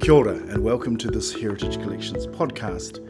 Kia 0.00 0.14
ora, 0.14 0.32
and 0.32 0.64
welcome 0.64 0.96
to 0.96 1.10
this 1.10 1.30
Heritage 1.30 1.78
Collections 1.82 2.26
podcast. 2.26 3.06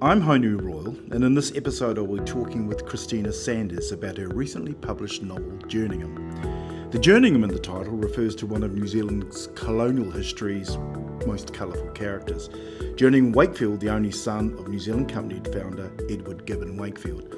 I'm 0.00 0.22
Hainu 0.22 0.62
Royal, 0.62 0.96
and 1.10 1.22
in 1.24 1.34
this 1.34 1.54
episode, 1.54 1.98
I 1.98 2.00
will 2.00 2.20
be 2.20 2.24
talking 2.24 2.66
with 2.66 2.86
Christina 2.86 3.30
Sanders 3.30 3.92
about 3.92 4.16
her 4.16 4.28
recently 4.28 4.72
published 4.72 5.22
novel, 5.22 5.52
Jerningham. 5.68 6.90
The 6.90 6.98
Jerningham 6.98 7.44
in 7.44 7.50
the 7.50 7.58
title 7.58 7.92
refers 7.92 8.34
to 8.36 8.46
one 8.46 8.62
of 8.62 8.72
New 8.72 8.86
Zealand's 8.86 9.48
colonial 9.48 10.10
history's 10.10 10.78
most 11.26 11.52
colourful 11.52 11.90
characters, 11.90 12.48
Jerningham 12.96 13.34
Wakefield, 13.34 13.80
the 13.80 13.90
only 13.90 14.10
son 14.10 14.54
of 14.58 14.68
New 14.68 14.78
Zealand 14.78 15.12
Company 15.12 15.42
founder 15.52 15.92
Edward 16.08 16.46
Gibbon 16.46 16.78
Wakefield. 16.78 17.36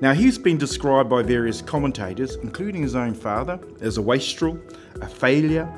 Now, 0.00 0.14
he's 0.14 0.38
been 0.38 0.58
described 0.58 1.10
by 1.10 1.24
various 1.24 1.60
commentators, 1.60 2.36
including 2.36 2.82
his 2.82 2.94
own 2.94 3.14
father, 3.14 3.58
as 3.80 3.98
a 3.98 4.02
wastrel, 4.02 4.60
a 5.00 5.08
failure, 5.08 5.68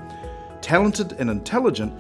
talented 0.60 1.12
and 1.12 1.30
intelligent, 1.30 1.94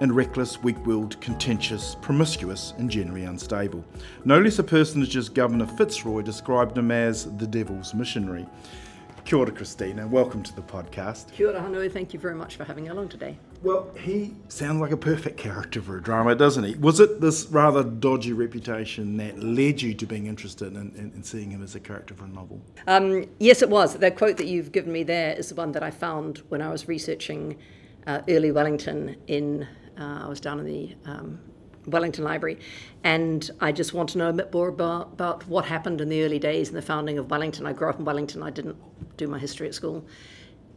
and 0.00 0.14
reckless, 0.14 0.62
weak 0.62 0.84
willed, 0.86 1.20
contentious, 1.20 1.96
promiscuous, 2.00 2.74
and 2.78 2.90
generally 2.90 3.24
unstable. 3.24 3.84
No 4.24 4.40
less 4.40 4.58
a 4.58 4.64
personage 4.64 5.16
as 5.16 5.28
Governor 5.28 5.66
Fitzroy 5.66 6.22
described 6.22 6.76
him 6.76 6.90
as 6.90 7.24
the 7.36 7.46
devil's 7.46 7.94
missionary. 7.94 8.46
Kia 9.24 9.38
ora, 9.38 9.50
Christina. 9.50 10.06
Welcome 10.06 10.42
to 10.42 10.54
the 10.54 10.60
podcast. 10.60 11.32
Kia 11.32 11.48
ora, 11.48 11.60
Hanoi. 11.60 11.90
Thank 11.90 12.12
you 12.12 12.20
very 12.20 12.34
much 12.34 12.56
for 12.56 12.64
having 12.64 12.84
me 12.84 12.90
along 12.90 13.08
today. 13.08 13.38
Well, 13.62 13.90
he 13.96 14.34
sounds 14.48 14.82
like 14.82 14.90
a 14.90 14.98
perfect 14.98 15.38
character 15.38 15.80
for 15.80 15.96
a 15.96 16.02
drama, 16.02 16.34
doesn't 16.34 16.64
he? 16.64 16.74
Was 16.74 17.00
it 17.00 17.22
this 17.22 17.46
rather 17.46 17.82
dodgy 17.82 18.34
reputation 18.34 19.16
that 19.16 19.42
led 19.42 19.80
you 19.80 19.94
to 19.94 20.04
being 20.04 20.26
interested 20.26 20.74
in, 20.76 20.94
in, 20.96 21.12
in 21.14 21.22
seeing 21.22 21.50
him 21.50 21.62
as 21.62 21.74
a 21.74 21.80
character 21.80 22.12
for 22.12 22.26
a 22.26 22.28
novel? 22.28 22.60
Um, 22.86 23.24
yes, 23.38 23.62
it 23.62 23.70
was. 23.70 23.96
The 23.96 24.10
quote 24.10 24.36
that 24.36 24.46
you've 24.46 24.72
given 24.72 24.92
me 24.92 25.04
there 25.04 25.32
is 25.34 25.48
the 25.48 25.54
one 25.54 25.72
that 25.72 25.82
I 25.82 25.90
found 25.90 26.42
when 26.50 26.60
I 26.60 26.68
was 26.68 26.86
researching 26.86 27.56
uh, 28.06 28.20
early 28.28 28.52
Wellington 28.52 29.16
in 29.26 29.66
uh, 29.98 30.24
I 30.24 30.28
was 30.28 30.40
down 30.40 30.58
in 30.60 30.66
the 30.66 30.94
um, 31.04 31.38
Wellington 31.86 32.24
Library, 32.24 32.58
and 33.02 33.50
I 33.60 33.72
just 33.72 33.92
want 33.92 34.10
to 34.10 34.18
know 34.18 34.28
a 34.28 34.32
bit 34.32 34.52
more 34.52 34.68
about, 34.68 35.12
about 35.12 35.46
what 35.46 35.64
happened 35.64 36.00
in 36.00 36.08
the 36.08 36.22
early 36.22 36.38
days 36.38 36.68
in 36.68 36.74
the 36.74 36.82
founding 36.82 37.18
of 37.18 37.30
Wellington. 37.30 37.66
I 37.66 37.72
grew 37.72 37.88
up 37.88 37.98
in 37.98 38.04
Wellington, 38.04 38.42
I 38.42 38.50
didn't 38.50 38.76
do 39.16 39.26
my 39.26 39.38
history 39.38 39.68
at 39.68 39.74
school, 39.74 40.04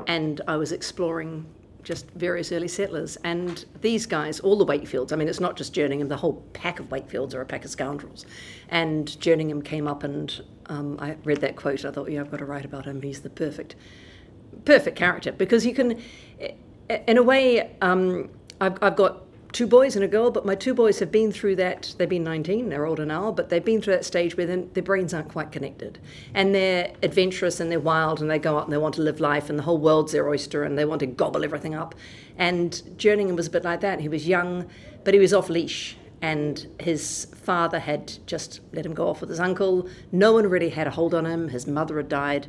and 0.07 0.41
I 0.47 0.57
was 0.57 0.71
exploring 0.71 1.45
just 1.83 2.09
various 2.11 2.51
early 2.51 2.67
settlers. 2.67 3.17
And 3.23 3.63
these 3.79 4.05
guys, 4.05 4.41
all 4.41 4.57
the 4.57 4.65
Wakefields, 4.65 5.13
I 5.13 5.15
mean, 5.15 5.29
it's 5.29 5.39
not 5.39 5.55
just 5.55 5.73
Jerningham, 5.73 6.09
the 6.09 6.17
whole 6.17 6.43
pack 6.52 6.81
of 6.81 6.89
Wakefields 6.89 7.33
are 7.33 7.39
a 7.41 7.45
pack 7.45 7.63
of 7.63 7.71
scoundrels. 7.71 8.25
And 8.67 9.07
Jerningham 9.21 9.63
came 9.63 9.87
up, 9.87 10.03
and 10.03 10.41
um, 10.65 10.97
I 10.99 11.15
read 11.23 11.39
that 11.41 11.55
quote. 11.55 11.85
I 11.85 11.91
thought, 11.91 12.11
yeah, 12.11 12.19
I've 12.19 12.29
got 12.29 12.37
to 12.37 12.45
write 12.45 12.65
about 12.65 12.85
him. 12.85 13.02
He's 13.02 13.21
the 13.21 13.29
perfect, 13.29 13.75
perfect 14.65 14.97
character 14.97 15.31
because 15.31 15.65
you 15.65 15.73
can, 15.73 16.02
in 16.89 17.17
a 17.17 17.23
way, 17.23 17.75
um, 17.81 18.29
I've, 18.59 18.81
I've 18.81 18.95
got 18.95 19.23
two 19.53 19.67
boys 19.67 19.95
and 19.95 20.03
a 20.03 20.08
girl, 20.08 20.30
but 20.31 20.45
my 20.45 20.55
two 20.55 20.73
boys 20.73 21.00
have 21.00 21.11
been 21.11 21.31
through 21.31 21.55
that. 21.55 21.94
They've 21.97 22.09
been 22.09 22.23
19, 22.23 22.69
they're 22.69 22.86
older 22.86 23.05
now, 23.05 23.31
but 23.31 23.49
they've 23.49 23.64
been 23.64 23.81
through 23.81 23.94
that 23.94 24.05
stage 24.05 24.36
where 24.38 24.45
their 24.45 24.83
brains 24.83 25.14
aren't 25.14 25.30
quite 25.30 25.52
connected. 25.52 25.99
And 26.33 26.53
they're 26.53 26.91
adventurous 27.03 27.59
and 27.59 27.72
they're 27.72 27.80
wild 27.80 28.22
and 28.22 28.30
they 28.30 28.39
go 28.39 28.58
out 28.58 28.66
and 28.66 28.73
they 28.73 28.77
want 28.77 28.95
to 28.95 29.02
live 29.02 29.19
life 29.19 29.49
and 29.49 29.58
the 29.58 29.64
whole 29.64 29.77
world's 29.77 30.11
their 30.11 30.27
oyster 30.27 30.64
and 30.64 30.77
they 30.77 30.86
want 30.86 30.99
to 30.99 31.05
gobble 31.05 31.44
everything 31.44 31.75
up. 31.75 31.95
And 32.38 32.72
Jerningham 32.97 33.36
was 33.36 33.47
a 33.47 33.52
bit 33.52 33.64
like 33.64 33.81
that. 33.81 33.99
He 33.99 34.09
was 34.09 34.27
young, 34.27 34.69
but 35.03 35.14
he 35.14 35.19
was 35.19 35.33
off 35.33 35.49
leash. 35.49 35.97
And 36.21 36.67
his 36.80 37.27
father 37.44 37.80
had 37.80 38.14
just 38.25 38.61
let 38.73 38.86
him 38.86 38.95
go 38.95 39.08
off 39.08 39.21
with 39.21 39.30
his 39.30 39.39
uncle. 39.39 39.88
No 40.11 40.33
one 40.33 40.47
really 40.47 40.69
had 40.69 40.88
a 40.88 40.92
hold 40.92 41.14
on 41.14 41.25
him. 41.25 41.49
His 41.49 41.67
mother 41.67 41.97
had 41.97 42.09
died, 42.09 42.47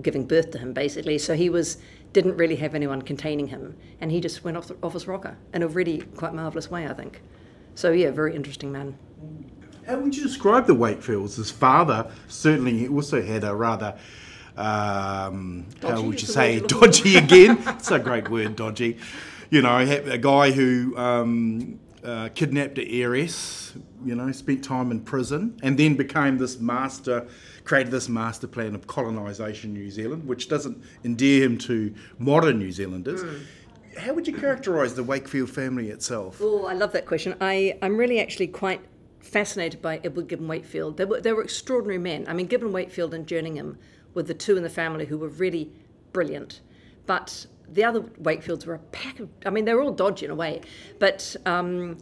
giving 0.00 0.26
birth 0.26 0.52
to 0.52 0.58
him, 0.58 0.72
basically. 0.72 1.18
So 1.18 1.34
he 1.34 1.50
was 1.50 1.78
didn't 2.12 2.36
really 2.36 2.56
have 2.56 2.74
anyone 2.74 3.02
containing 3.02 3.48
him, 3.48 3.76
and 4.00 4.10
he 4.10 4.20
just 4.20 4.44
went 4.44 4.56
off, 4.56 4.68
the, 4.68 4.76
off 4.82 4.94
his 4.94 5.06
rocker 5.06 5.36
in 5.54 5.62
a 5.62 5.68
really 5.68 5.98
quite 6.16 6.34
marvellous 6.34 6.70
way, 6.70 6.86
I 6.86 6.92
think. 6.92 7.20
So, 7.74 7.92
yeah, 7.92 8.10
very 8.10 8.34
interesting 8.34 8.72
man. 8.72 8.98
How 9.86 9.98
would 9.98 10.16
you 10.16 10.22
describe 10.22 10.66
the 10.66 10.74
Wakefields? 10.74 11.36
His 11.36 11.50
father 11.50 12.10
certainly 12.28 12.86
also 12.88 13.22
had 13.22 13.44
a 13.44 13.54
rather, 13.54 13.96
um, 14.56 15.66
how 15.82 16.02
would 16.02 16.20
you 16.20 16.28
say, 16.28 16.60
dodgy 16.60 17.16
again? 17.16 17.58
it's 17.66 17.90
a 17.90 17.98
great 17.98 18.28
word, 18.28 18.56
dodgy. 18.56 18.98
You 19.50 19.62
know, 19.62 19.78
a 19.78 20.18
guy 20.18 20.52
who 20.52 20.96
um, 20.96 21.80
uh, 22.04 22.28
kidnapped 22.34 22.78
an 22.78 22.86
heiress, 22.88 23.72
you 24.04 24.14
know, 24.14 24.30
spent 24.32 24.62
time 24.64 24.90
in 24.90 25.00
prison, 25.00 25.58
and 25.62 25.78
then 25.78 25.94
became 25.96 26.38
this 26.38 26.60
master 26.60 27.26
created 27.64 27.90
this 27.90 28.08
master 28.08 28.46
plan 28.46 28.74
of 28.74 28.86
colonisation 28.86 29.70
in 29.70 29.82
New 29.82 29.90
Zealand, 29.90 30.26
which 30.26 30.48
doesn't 30.48 30.82
endear 31.04 31.44
him 31.44 31.58
to 31.58 31.94
modern 32.18 32.58
New 32.58 32.72
Zealanders. 32.72 33.22
Mm. 33.22 33.44
How 33.98 34.14
would 34.14 34.26
you 34.26 34.34
characterise 34.34 34.94
the 34.94 35.04
Wakefield 35.04 35.50
family 35.50 35.90
itself? 35.90 36.38
Oh, 36.40 36.66
I 36.66 36.74
love 36.74 36.92
that 36.92 37.06
question. 37.06 37.34
I, 37.40 37.76
I'm 37.82 37.96
really 37.96 38.20
actually 38.20 38.46
quite 38.46 38.80
fascinated 39.20 39.82
by 39.82 40.00
Edward 40.02 40.28
Gibbon 40.28 40.48
Wakefield. 40.48 40.96
They 40.96 41.04
were, 41.04 41.20
they 41.20 41.32
were 41.32 41.42
extraordinary 41.42 41.98
men. 41.98 42.24
I 42.28 42.32
mean, 42.32 42.46
Gibbon 42.46 42.72
Wakefield 42.72 43.14
and 43.14 43.26
Jerningham 43.26 43.76
were 44.14 44.22
the 44.22 44.34
two 44.34 44.56
in 44.56 44.62
the 44.62 44.70
family 44.70 45.06
who 45.06 45.18
were 45.18 45.28
really 45.28 45.70
brilliant. 46.12 46.60
But 47.06 47.46
the 47.68 47.84
other 47.84 48.00
Wakefields 48.00 48.66
were 48.66 48.74
a 48.74 48.78
pack 48.78 49.20
of, 49.20 49.28
I 49.44 49.50
mean, 49.50 49.64
they 49.64 49.74
were 49.74 49.82
all 49.82 49.92
dodgy 49.92 50.24
in 50.24 50.30
a 50.30 50.34
way. 50.34 50.62
But 50.98 51.36
um, 51.46 51.98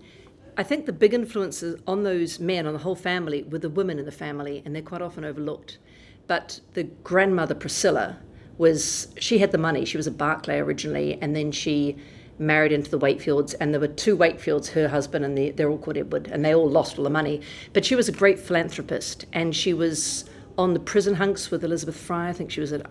I 0.58 0.64
think 0.64 0.86
the 0.86 0.92
big 0.92 1.14
influences 1.14 1.80
on 1.86 2.02
those 2.02 2.40
men, 2.40 2.66
on 2.66 2.72
the 2.72 2.80
whole 2.80 2.96
family, 2.96 3.44
were 3.44 3.60
the 3.60 3.70
women 3.70 4.00
in 4.00 4.04
the 4.04 4.12
family, 4.12 4.60
and 4.64 4.74
they're 4.74 4.82
quite 4.82 5.00
often 5.00 5.24
overlooked. 5.24 5.78
But 6.26 6.58
the 6.74 6.82
grandmother, 6.82 7.54
Priscilla, 7.54 8.18
was, 8.58 9.06
she 9.20 9.38
had 9.38 9.52
the 9.52 9.58
money. 9.58 9.84
She 9.84 9.96
was 9.96 10.08
a 10.08 10.10
Barclay 10.10 10.58
originally, 10.58 11.16
and 11.22 11.36
then 11.36 11.52
she 11.52 11.96
married 12.40 12.72
into 12.72 12.90
the 12.90 12.98
Wakefields, 12.98 13.54
and 13.54 13.72
there 13.72 13.80
were 13.80 13.86
two 13.86 14.16
Wakefields, 14.16 14.70
her 14.70 14.88
husband, 14.88 15.24
and 15.24 15.38
the, 15.38 15.52
they're 15.52 15.70
all 15.70 15.78
called 15.78 15.96
Edward, 15.96 16.26
and 16.26 16.44
they 16.44 16.52
all 16.52 16.68
lost 16.68 16.98
all 16.98 17.04
the 17.04 17.10
money. 17.10 17.40
But 17.72 17.84
she 17.84 17.94
was 17.94 18.08
a 18.08 18.12
great 18.12 18.40
philanthropist, 18.40 19.26
and 19.32 19.54
she 19.54 19.72
was 19.72 20.24
on 20.58 20.74
the 20.74 20.80
prison 20.80 21.14
hulks 21.14 21.52
with 21.52 21.62
Elizabeth 21.62 21.96
Fry. 21.96 22.30
I 22.30 22.32
think 22.32 22.50
she 22.50 22.60
was 22.60 22.72
an 22.72 22.82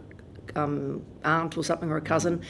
um, 0.56 1.06
aunt 1.26 1.58
or 1.58 1.66
something 1.66 1.90
or 1.90 1.98
a 1.98 2.02
cousin, 2.02 2.42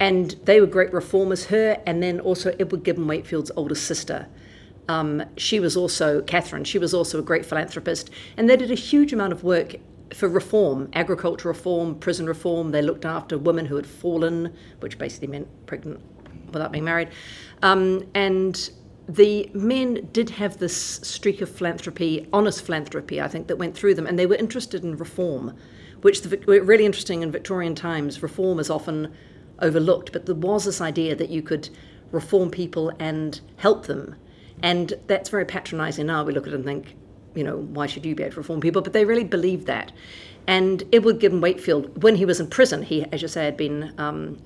and 0.00 0.32
they 0.44 0.60
were 0.60 0.66
great 0.66 0.92
reformers. 0.92 1.46
Her 1.46 1.80
and 1.86 2.02
then 2.02 2.20
also 2.20 2.54
Edward 2.60 2.84
Gibbon 2.84 3.06
Wakefield's 3.06 3.50
older 3.56 3.74
sister 3.74 4.28
um, 4.88 5.22
she 5.36 5.60
was 5.60 5.76
also, 5.76 6.22
Catherine, 6.22 6.64
she 6.64 6.78
was 6.78 6.94
also 6.94 7.18
a 7.18 7.22
great 7.22 7.44
philanthropist. 7.44 8.10
And 8.36 8.48
they 8.48 8.56
did 8.56 8.70
a 8.70 8.74
huge 8.76 9.12
amount 9.12 9.32
of 9.32 9.42
work 9.44 9.76
for 10.14 10.28
reform, 10.28 10.88
agriculture 10.92 11.48
reform, 11.48 11.96
prison 11.96 12.26
reform. 12.26 12.70
They 12.70 12.82
looked 12.82 13.04
after 13.04 13.36
women 13.38 13.66
who 13.66 13.76
had 13.76 13.86
fallen, 13.86 14.54
which 14.80 14.98
basically 14.98 15.28
meant 15.28 15.48
pregnant 15.66 16.00
without 16.52 16.72
being 16.72 16.84
married. 16.84 17.08
Um, 17.62 18.04
and 18.14 18.70
the 19.08 19.50
men 19.52 20.08
did 20.12 20.30
have 20.30 20.58
this 20.58 20.76
streak 20.76 21.40
of 21.40 21.50
philanthropy, 21.50 22.28
honest 22.32 22.64
philanthropy, 22.64 23.20
I 23.20 23.28
think, 23.28 23.48
that 23.48 23.56
went 23.56 23.76
through 23.76 23.94
them, 23.94 24.06
and 24.06 24.18
they 24.18 24.26
were 24.26 24.36
interested 24.36 24.84
in 24.84 24.96
reform, 24.96 25.56
which 26.02 26.22
the, 26.22 26.36
really 26.38 26.84
interesting 26.84 27.22
in 27.22 27.30
Victorian 27.30 27.74
times. 27.74 28.22
Reform 28.22 28.58
is 28.58 28.70
often 28.70 29.12
overlooked, 29.60 30.12
but 30.12 30.26
there 30.26 30.34
was 30.34 30.64
this 30.64 30.80
idea 30.80 31.16
that 31.16 31.30
you 31.30 31.42
could 31.42 31.68
reform 32.12 32.50
people 32.50 32.92
and 32.98 33.40
help 33.56 33.86
them 33.86 34.16
and 34.62 34.94
that's 35.06 35.28
very 35.28 35.44
patronising 35.44 36.06
now. 36.06 36.24
We 36.24 36.32
look 36.32 36.46
at 36.46 36.52
it 36.52 36.56
and 36.56 36.64
think, 36.64 36.94
you 37.34 37.44
know, 37.44 37.56
why 37.58 37.86
should 37.86 38.04
you 38.06 38.14
be 38.14 38.22
able 38.22 38.34
to 38.34 38.40
reform 38.40 38.60
people? 38.60 38.82
But 38.82 38.92
they 38.92 39.04
really 39.04 39.24
believed 39.24 39.66
that. 39.66 39.92
And 40.46 40.84
Edward 40.92 41.18
Gibbon 41.18 41.40
Wakefield, 41.40 42.02
when 42.02 42.16
he 42.16 42.24
was 42.24 42.38
in 42.38 42.48
prison, 42.48 42.82
he, 42.82 43.04
as 43.12 43.20
you 43.20 43.28
say, 43.28 43.44
had 43.44 43.56
been 43.56 43.92
um, 43.98 44.38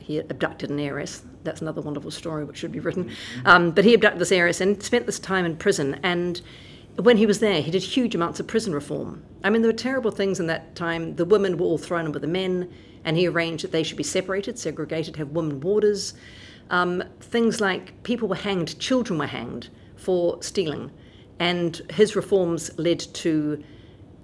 he 0.00 0.18
abducted 0.18 0.70
an 0.70 0.78
heiress. 0.78 1.22
That's 1.44 1.60
another 1.60 1.80
wonderful 1.80 2.10
story 2.10 2.44
which 2.44 2.56
should 2.56 2.72
be 2.72 2.80
written. 2.80 3.10
Um, 3.44 3.72
but 3.72 3.84
he 3.84 3.94
abducted 3.94 4.20
this 4.20 4.32
heiress 4.32 4.60
and 4.60 4.82
spent 4.82 5.06
this 5.06 5.18
time 5.18 5.44
in 5.44 5.56
prison. 5.56 6.00
And 6.02 6.40
when 6.96 7.16
he 7.16 7.26
was 7.26 7.40
there, 7.40 7.60
he 7.60 7.70
did 7.70 7.82
huge 7.82 8.14
amounts 8.14 8.40
of 8.40 8.46
prison 8.46 8.74
reform. 8.74 9.22
I 9.44 9.50
mean, 9.50 9.62
there 9.62 9.70
were 9.70 9.76
terrible 9.76 10.10
things 10.10 10.40
in 10.40 10.46
that 10.46 10.74
time. 10.74 11.16
The 11.16 11.24
women 11.24 11.56
were 11.56 11.66
all 11.66 11.78
thrown 11.78 12.06
in 12.06 12.12
with 12.12 12.22
the 12.22 12.28
men, 12.28 12.72
and 13.04 13.16
he 13.16 13.26
arranged 13.26 13.64
that 13.64 13.72
they 13.72 13.82
should 13.82 13.96
be 13.96 14.02
separated, 14.02 14.58
segregated, 14.58 15.16
have 15.16 15.30
women 15.30 15.60
warders. 15.60 16.14
Um, 16.72 17.04
things 17.20 17.60
like 17.60 18.02
people 18.02 18.26
were 18.26 18.34
hanged, 18.34 18.78
children 18.80 19.18
were 19.18 19.26
hanged 19.26 19.68
for 19.96 20.42
stealing, 20.42 20.90
and 21.38 21.80
his 21.90 22.16
reforms 22.16 22.76
led 22.78 22.98
to 22.98 23.62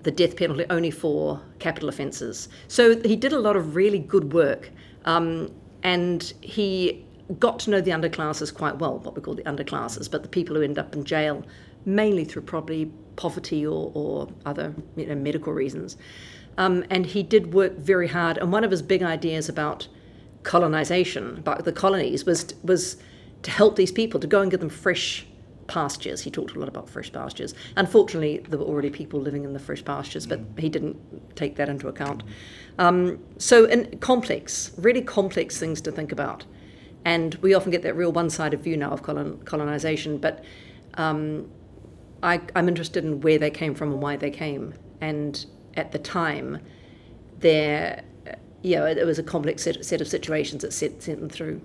the 0.03 0.11
death 0.11 0.37
penalty 0.37 0.65
only 0.71 0.91
for 0.91 1.41
capital 1.59 1.89
offences. 1.89 2.49
So 2.67 3.01
he 3.03 3.15
did 3.15 3.33
a 3.33 3.39
lot 3.39 3.55
of 3.55 3.77
really 3.77 3.99
good 3.99 4.33
work, 4.33 4.71
um, 5.05 5.53
and 5.83 6.33
he 6.41 7.05
got 7.39 7.59
to 7.61 7.71
know 7.71 7.81
the 7.81 7.91
underclasses 7.91 8.53
quite 8.53 8.79
well, 8.79 8.99
what 9.01 9.15
we 9.15 9.21
call 9.21 9.35
the 9.35 9.43
underclasses, 9.43 10.11
but 10.11 10.23
the 10.23 10.29
people 10.29 10.57
who 10.57 10.63
end 10.63 10.79
up 10.79 10.95
in 10.95 11.05
jail 11.05 11.45
mainly 11.85 12.25
through 12.25 12.43
probably 12.43 12.91
poverty 13.17 13.67
or, 13.67 13.91
or 13.95 14.29
other 14.47 14.75
you 14.97 15.07
know, 15.07 15.15
medical 15.15 15.53
reasons. 15.53 15.97
Um, 16.57 16.85
and 16.91 17.07
he 17.07 17.23
did 17.23 17.53
work 17.53 17.77
very 17.77 18.09
hard. 18.09 18.39
And 18.39 18.51
one 18.53 18.65
of 18.65 18.71
his 18.71 18.83
big 18.83 19.03
ideas 19.03 19.49
about 19.49 19.89
colonization, 20.49 21.37
about 21.37 21.65
the 21.67 21.73
colonies, 21.73 22.25
was 22.25 22.55
was 22.63 22.97
to 23.43 23.51
help 23.51 23.77
these 23.77 23.93
people 23.93 24.19
to 24.19 24.27
go 24.27 24.41
and 24.41 24.51
give 24.51 24.61
them 24.61 24.71
fresh 24.71 25.27
pastures. 25.67 26.23
He 26.23 26.31
talked 26.31 26.57
a 26.57 26.59
lot 26.59 26.69
about 26.69 26.89
fresh 26.89 27.13
pastures. 27.13 27.55
Unfortunately, 27.77 28.39
there 28.49 28.59
were 28.59 28.65
already 28.65 28.89
people 28.89 29.21
living 29.21 29.45
in 29.45 29.53
the 29.53 29.59
fresh 29.59 29.85
pastures, 29.85 30.27
but 30.27 30.41
he 30.57 30.71
didn't 30.71 30.97
take 31.37 31.57
that 31.57 31.69
into 31.69 31.87
account. 31.89 32.23
Um, 32.79 33.19
so, 33.37 33.67
in 33.67 33.99
complex, 33.99 34.73
really 34.79 35.03
complex 35.03 35.59
things 35.59 35.83
to 35.83 35.93
think 35.93 36.13
about. 36.13 36.47
And 37.05 37.35
we 37.37 37.53
often 37.53 37.71
get 37.71 37.83
that 37.83 37.95
real 37.95 38.11
one 38.11 38.31
sided 38.31 38.63
view 38.63 38.77
now 38.79 38.91
of 38.91 39.03
colon, 39.03 39.39
colonization, 39.45 40.17
but 40.17 40.43
um, 40.95 41.51
I, 42.23 42.41
I'm 42.57 42.69
interested 42.69 43.05
in 43.05 43.21
where 43.21 43.39
they 43.39 43.51
came 43.51 43.75
from 43.75 43.93
and 43.93 44.01
why 44.01 44.17
they 44.17 44.31
came. 44.31 44.73
And 45.03 45.45
at 45.77 45.93
the 45.93 45.99
time, 45.99 46.59
there, 47.39 48.03
you 48.69 48.77
know, 48.77 48.85
it 48.85 49.05
was 49.07 49.19
a 49.19 49.23
complex 49.23 49.63
set, 49.63 49.83
set 49.85 50.01
of 50.01 50.09
situations 50.09 50.63
that 50.63 50.73
set, 50.73 51.03
sent 51.03 51.21
them 51.21 51.31
through. 51.31 51.61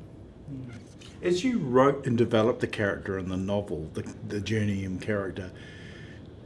Mm. 0.51 0.75
As 1.21 1.43
you 1.43 1.59
wrote 1.59 2.05
and 2.05 2.17
developed 2.17 2.61
the 2.61 2.67
character 2.67 3.17
in 3.17 3.29
the 3.29 3.37
novel, 3.37 3.89
the, 3.93 4.01
the 4.27 4.39
Jerningham 4.39 5.01
character, 5.01 5.51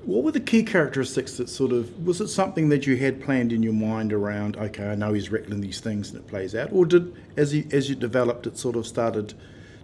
what 0.04 0.24
were 0.24 0.32
the 0.32 0.40
key 0.40 0.64
characteristics 0.64 1.38
that 1.38 1.50
sort 1.50 1.72
of 1.72 2.06
was 2.06 2.22
it 2.22 2.28
something 2.30 2.70
that 2.70 2.88
you 2.88 2.96
had 2.96 3.22
planned 3.22 3.52
in 3.52 3.62
your 3.62 3.74
mind 3.74 4.14
around? 4.14 4.56
Okay, 4.56 4.88
I 4.88 4.96
know 4.96 5.14
he's 5.14 5.32
reckoning 5.32 5.62
these 5.62 5.80
things 5.80 6.12
and 6.12 6.20
it 6.20 6.28
plays 6.28 6.56
out, 6.56 6.72
or 6.72 6.86
did 6.86 7.14
as 7.36 7.52
he 7.52 7.66
as 7.72 7.90
you 7.90 7.96
developed 7.96 8.48
it, 8.48 8.58
sort 8.58 8.76
of 8.76 8.88
started 8.88 9.34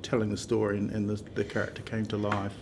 telling 0.02 0.30
the 0.30 0.38
story 0.38 0.78
and, 0.78 0.92
and 0.92 1.10
the, 1.10 1.22
the 1.36 1.44
character 1.44 1.82
came 1.82 2.06
to 2.06 2.18
life? 2.18 2.54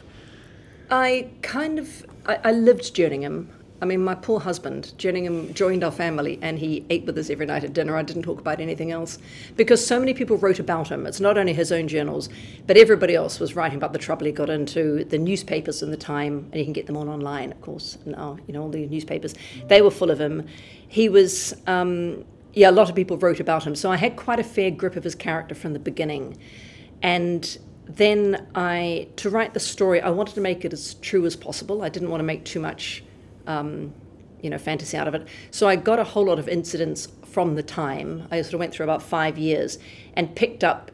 I 0.90 1.30
kind 1.42 1.80
of 1.80 2.06
I, 2.26 2.40
I 2.46 2.52
lived 2.52 2.96
Jerningham. 2.96 3.48
I 3.82 3.86
mean, 3.86 4.04
my 4.04 4.14
poor 4.14 4.40
husband, 4.40 4.94
Jerningham, 5.00 5.56
joined 5.56 5.84
our 5.84 5.92
family 5.92 6.38
and 6.44 6.60
he 6.60 6.86
ate 6.92 7.04
with 7.06 7.18
us 7.18 7.32
every 7.32 7.48
night 7.48 7.64
at 7.64 7.74
dinner. 7.74 7.98
I 7.98 8.04
didn't 8.04 8.22
talk 8.22 8.40
about 8.40 8.60
anything 8.60 8.92
else 8.92 9.18
because 9.56 9.84
so 9.84 10.00
many 10.00 10.14
people 10.14 10.38
wrote 10.38 10.60
about 10.60 10.90
him. 10.90 11.08
It's 11.08 11.20
not 11.20 11.36
only 11.36 11.52
his 11.52 11.72
own 11.72 11.88
journals, 11.88 12.30
but 12.68 12.78
everybody 12.78 13.16
else 13.16 13.40
was 13.40 13.56
writing 13.56 13.78
about 13.78 13.92
the 13.92 14.00
trouble 14.00 14.28
he 14.28 14.32
got 14.32 14.52
into. 14.52 15.04
The 15.06 15.18
newspapers 15.18 15.82
in 15.82 15.90
the 15.90 15.98
time, 15.98 16.48
and 16.52 16.60
you 16.60 16.64
can 16.64 16.74
get 16.74 16.86
them 16.86 16.96
all 16.96 17.10
online, 17.10 17.52
of 17.52 17.60
course, 17.62 17.98
now, 18.06 18.38
you 18.46 18.54
know, 18.54 18.62
all 18.62 18.70
the 18.70 18.86
newspapers, 18.86 19.34
they 19.66 19.82
were 19.82 19.90
full 19.90 20.12
of 20.12 20.22
him. 20.22 20.46
He 20.88 21.10
was, 21.10 21.56
um, 21.66 22.24
yeah, 22.54 22.70
a 22.70 22.72
lot 22.72 22.88
of 22.88 22.96
people 22.96 23.18
wrote 23.18 23.40
about 23.40 23.66
him. 23.66 23.74
So 23.76 23.92
I 23.92 23.96
had 23.98 24.16
quite 24.16 24.40
a 24.40 24.44
fair 24.44 24.70
grip 24.70 24.96
of 24.96 25.04
his 25.04 25.16
character 25.16 25.56
from 25.56 25.74
the 25.74 25.80
beginning. 25.80 26.38
And 27.02 27.58
then 27.86 28.46
I, 28.54 29.08
to 29.16 29.32
write 29.32 29.56
the 29.56 29.60
story, 29.60 30.02
I 30.02 30.12
wanted 30.12 30.36
to 30.36 30.42
make 30.42 30.66
it 30.66 30.72
as 30.72 30.94
true 30.96 31.26
as 31.26 31.36
possible. 31.36 31.82
I 31.82 31.90
didn't 31.90 32.12
want 32.12 32.20
to 32.20 32.26
make 32.26 32.46
too 32.46 32.60
much 32.60 33.04
um, 33.48 33.94
you 34.42 34.50
know, 34.50 34.58
fantasy 34.58 34.98
out 34.98 35.08
of 35.08 35.16
it. 35.16 35.28
So 35.52 35.68
I 35.68 35.76
got 35.76 36.00
a 36.00 36.04
whole 36.04 36.26
lot 36.26 36.40
of 36.40 36.48
incidents 36.48 37.08
from 37.26 37.56
the 37.56 37.64
time. 37.64 38.28
I 38.32 38.42
sort 38.42 38.56
of 38.56 38.60
went 38.60 38.74
through 38.74 38.86
about 38.86 39.02
five 39.02 39.38
years 39.38 39.78
and 40.16 40.36
picked 40.36 40.64
up 40.64 40.92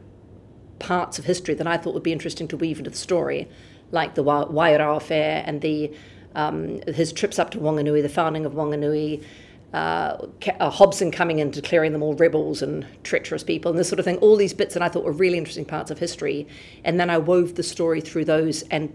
parts 0.78 1.18
of 1.18 1.24
history 1.24 1.54
that 1.54 1.66
I 1.66 1.76
thought 1.76 1.94
would 1.94 2.02
be 2.02 2.12
interesting 2.12 2.48
to 2.48 2.56
weave 2.56 2.78
into 2.78 2.90
the 2.90 2.96
story, 2.96 3.48
like 3.90 4.14
the 4.14 4.24
Wairau 4.24 4.96
affair 4.96 5.42
and 5.46 5.60
the 5.60 5.92
um, 6.34 6.80
his 6.82 7.12
trips 7.12 7.38
up 7.38 7.50
to 7.50 7.58
Wanganui, 7.58 8.02
the 8.02 8.08
founding 8.08 8.46
of 8.46 8.52
Wanganui, 8.52 9.24
uh, 9.72 10.26
uh, 10.60 10.70
Hobson 10.70 11.10
coming 11.10 11.40
in 11.40 11.50
declaring 11.50 11.92
them 11.92 12.02
all 12.02 12.14
rebels 12.14 12.62
and 12.62 12.86
treacherous 13.02 13.42
people 13.42 13.70
and 13.70 13.78
this 13.78 13.88
sort 13.88 13.98
of 13.98 14.04
thing. 14.04 14.18
All 14.18 14.36
these 14.36 14.54
bits 14.54 14.74
that 14.74 14.82
I 14.82 14.88
thought 14.88 15.04
were 15.04 15.12
really 15.12 15.36
interesting 15.36 15.64
parts 15.64 15.90
of 15.90 15.98
history, 15.98 16.46
and 16.84 17.00
then 17.00 17.10
I 17.10 17.18
wove 17.18 17.56
the 17.56 17.62
story 17.62 18.00
through 18.00 18.26
those 18.26 18.62
and 18.62 18.94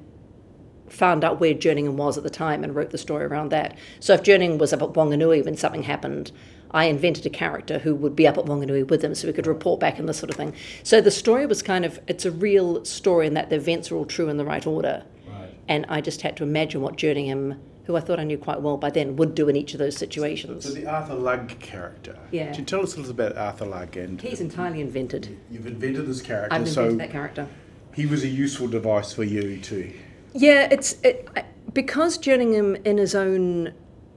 found 0.94 1.24
out 1.24 1.40
where 1.40 1.54
Jerningham 1.54 1.96
was 1.96 2.18
at 2.18 2.24
the 2.24 2.30
time 2.30 2.64
and 2.64 2.76
wrote 2.76 2.92
the 2.92 2.98
story 2.98 3.26
around 3.26 3.50
that. 3.50 3.78
So 4.00 4.14
if 4.14 4.24
Jerningham 4.24 4.60
was 4.60 4.74
up 4.74 4.82
at 4.82 4.90
Wanganui 4.90 5.44
when 5.44 5.58
something 5.58 5.84
happened, 5.84 6.32
I 6.72 6.86
invented 6.86 7.26
a 7.26 7.30
character 7.30 7.80
who 7.80 7.94
would 7.96 8.16
be 8.16 8.28
up 8.28 8.38
at 8.38 8.46
Wanganui 8.46 8.88
with 8.88 9.04
him 9.04 9.14
so 9.16 9.28
we 9.28 9.34
could 9.34 9.48
report 9.48 9.80
back 9.80 10.00
and 10.00 10.08
this 10.08 10.18
sort 10.18 10.30
of 10.30 10.36
thing. 10.36 10.54
So 10.84 11.02
the 11.02 11.12
story 11.12 11.46
was 11.46 11.62
kind 11.62 11.86
of, 11.86 12.00
it's 12.08 12.26
a 12.26 12.32
real 12.32 12.84
story 12.86 13.28
in 13.28 13.34
that 13.36 13.50
the 13.50 13.58
events 13.58 13.92
are 13.92 13.96
all 13.96 14.06
true 14.06 14.30
in 14.30 14.38
the 14.38 14.46
right 14.46 14.66
order. 14.66 15.04
Right. 15.28 15.54
And 15.68 15.86
I 15.90 16.02
just 16.02 16.22
had 16.22 16.38
to 16.38 16.44
imagine 16.44 16.82
what 16.82 16.98
Jerningham, 16.98 17.60
who 17.86 17.96
I 17.96 18.00
thought 18.00 18.20
I 18.20 18.24
knew 18.24 18.38
quite 18.38 18.62
well 18.62 18.78
by 18.78 18.90
then, 18.90 19.16
would 19.18 19.36
do 19.36 19.50
in 19.50 19.56
each 19.56 19.74
of 19.74 19.80
those 19.80 19.96
situations. 19.96 20.64
So 20.64 20.72
the 20.72 20.88
Arthur 20.88 21.16
Lugg 21.16 21.60
character. 21.60 22.18
Yeah. 22.32 22.52
Can 22.52 22.62
you 22.62 22.66
tell 22.66 22.82
us 22.82 22.96
a 22.96 22.98
little 22.98 23.12
about 23.12 23.38
Arthur 23.38 23.66
Lugg? 23.66 23.98
And 23.98 24.20
He's 24.20 24.42
entirely 24.42 24.82
invented. 24.82 25.38
You've 25.52 25.68
invented 25.68 26.08
this 26.08 26.22
character. 26.22 26.56
I've 26.56 26.68
invented 26.68 26.92
so 26.92 26.98
that 26.98 27.12
character. 27.12 27.48
He 27.94 28.08
was 28.08 28.24
a 28.24 28.28
useful 28.28 28.68
device 28.68 29.14
for 29.14 29.24
you 29.24 29.60
too. 29.60 29.94
Yeah, 30.34 30.68
it's 30.72 30.94
it, 31.04 31.30
because 31.74 32.18
Jerningham 32.18 32.84
in 32.86 32.98
his 32.98 33.16
own 33.16 33.74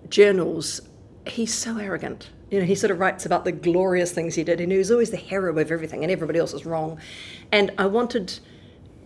journals, 0.09 0.81
he's 1.27 1.53
so 1.53 1.79
arrogant. 1.79 2.31
You 2.51 2.61
know, 2.61 2.67
he 2.67 2.75
sort 2.75 2.91
of 2.91 3.01
writes 3.01 3.27
about 3.27 3.45
the 3.45 3.53
glorious 3.53 4.13
things 4.13 4.35
he 4.35 4.45
did, 4.45 4.61
and 4.61 4.71
he 4.71 4.79
was 4.79 4.91
always 4.91 5.11
the 5.11 5.17
hero 5.17 5.59
of 5.59 5.71
everything, 5.71 6.03
and 6.03 6.11
everybody 6.11 6.39
else 6.39 6.55
is 6.55 6.65
wrong. 6.65 6.99
And 7.53 7.73
I 7.77 7.87
wanted 7.87 8.39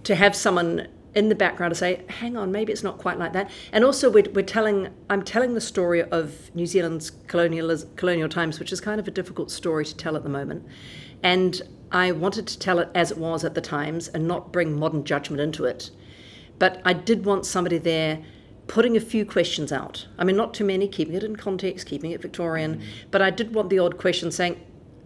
to 0.05 0.15
have 0.15 0.37
someone 0.37 0.89
in 1.15 1.29
the 1.29 1.35
background 1.35 1.73
to 1.73 1.75
say, 1.75 2.03
"Hang 2.09 2.37
on, 2.37 2.53
maybe 2.53 2.73
it's 2.73 2.85
not 2.85 2.99
quite 2.99 3.19
like 3.19 3.33
that." 3.33 3.51
And 3.73 3.85
also, 3.85 4.11
we're, 4.11 4.31
we're 4.33 4.43
telling, 4.43 4.89
I'm 5.09 5.23
telling 5.23 5.55
the 5.55 5.61
story 5.61 6.03
of 6.03 6.55
New 6.55 6.67
Zealand's 6.67 7.11
colonial 7.27 7.77
colonial 7.97 8.29
times, 8.29 8.61
which 8.61 8.73
is 8.73 8.81
kind 8.81 9.01
of 9.01 9.09
a 9.09 9.11
difficult 9.11 9.51
story 9.51 9.85
to 9.85 9.97
tell 9.97 10.17
at 10.17 10.23
the 10.23 10.29
moment. 10.29 10.65
And 11.23 11.61
I 11.91 12.13
wanted 12.13 12.47
to 12.47 12.59
tell 12.59 12.79
it 12.79 12.89
as 12.95 13.11
it 13.11 13.19
was 13.19 13.43
at 13.45 13.55
the 13.55 13.61
times, 13.61 14.07
and 14.09 14.29
not 14.29 14.53
bring 14.53 14.79
modern 14.79 15.03
judgment 15.05 15.41
into 15.41 15.65
it. 15.65 15.91
But 16.61 16.81
I 16.85 16.93
did 16.93 17.25
want 17.25 17.47
somebody 17.47 17.79
there 17.79 18.23
putting 18.69 18.97
a 18.97 19.01
few 19.01 19.27
questions 19.27 19.73
out. 19.73 20.07
I 20.17 20.23
mean, 20.23 20.37
not 20.37 20.55
too 20.55 20.65
many, 20.65 20.87
keeping 20.87 21.15
it 21.17 21.25
in 21.25 21.35
context, 21.35 21.89
keeping 21.89 22.13
it 22.13 22.23
Victorian, 22.23 22.77
mm. 22.77 22.85
but 23.11 23.21
I 23.21 23.31
did 23.31 23.53
want 23.53 23.69
the 23.69 23.81
odd 23.81 23.99
question 23.99 24.31
saying, 24.31 24.61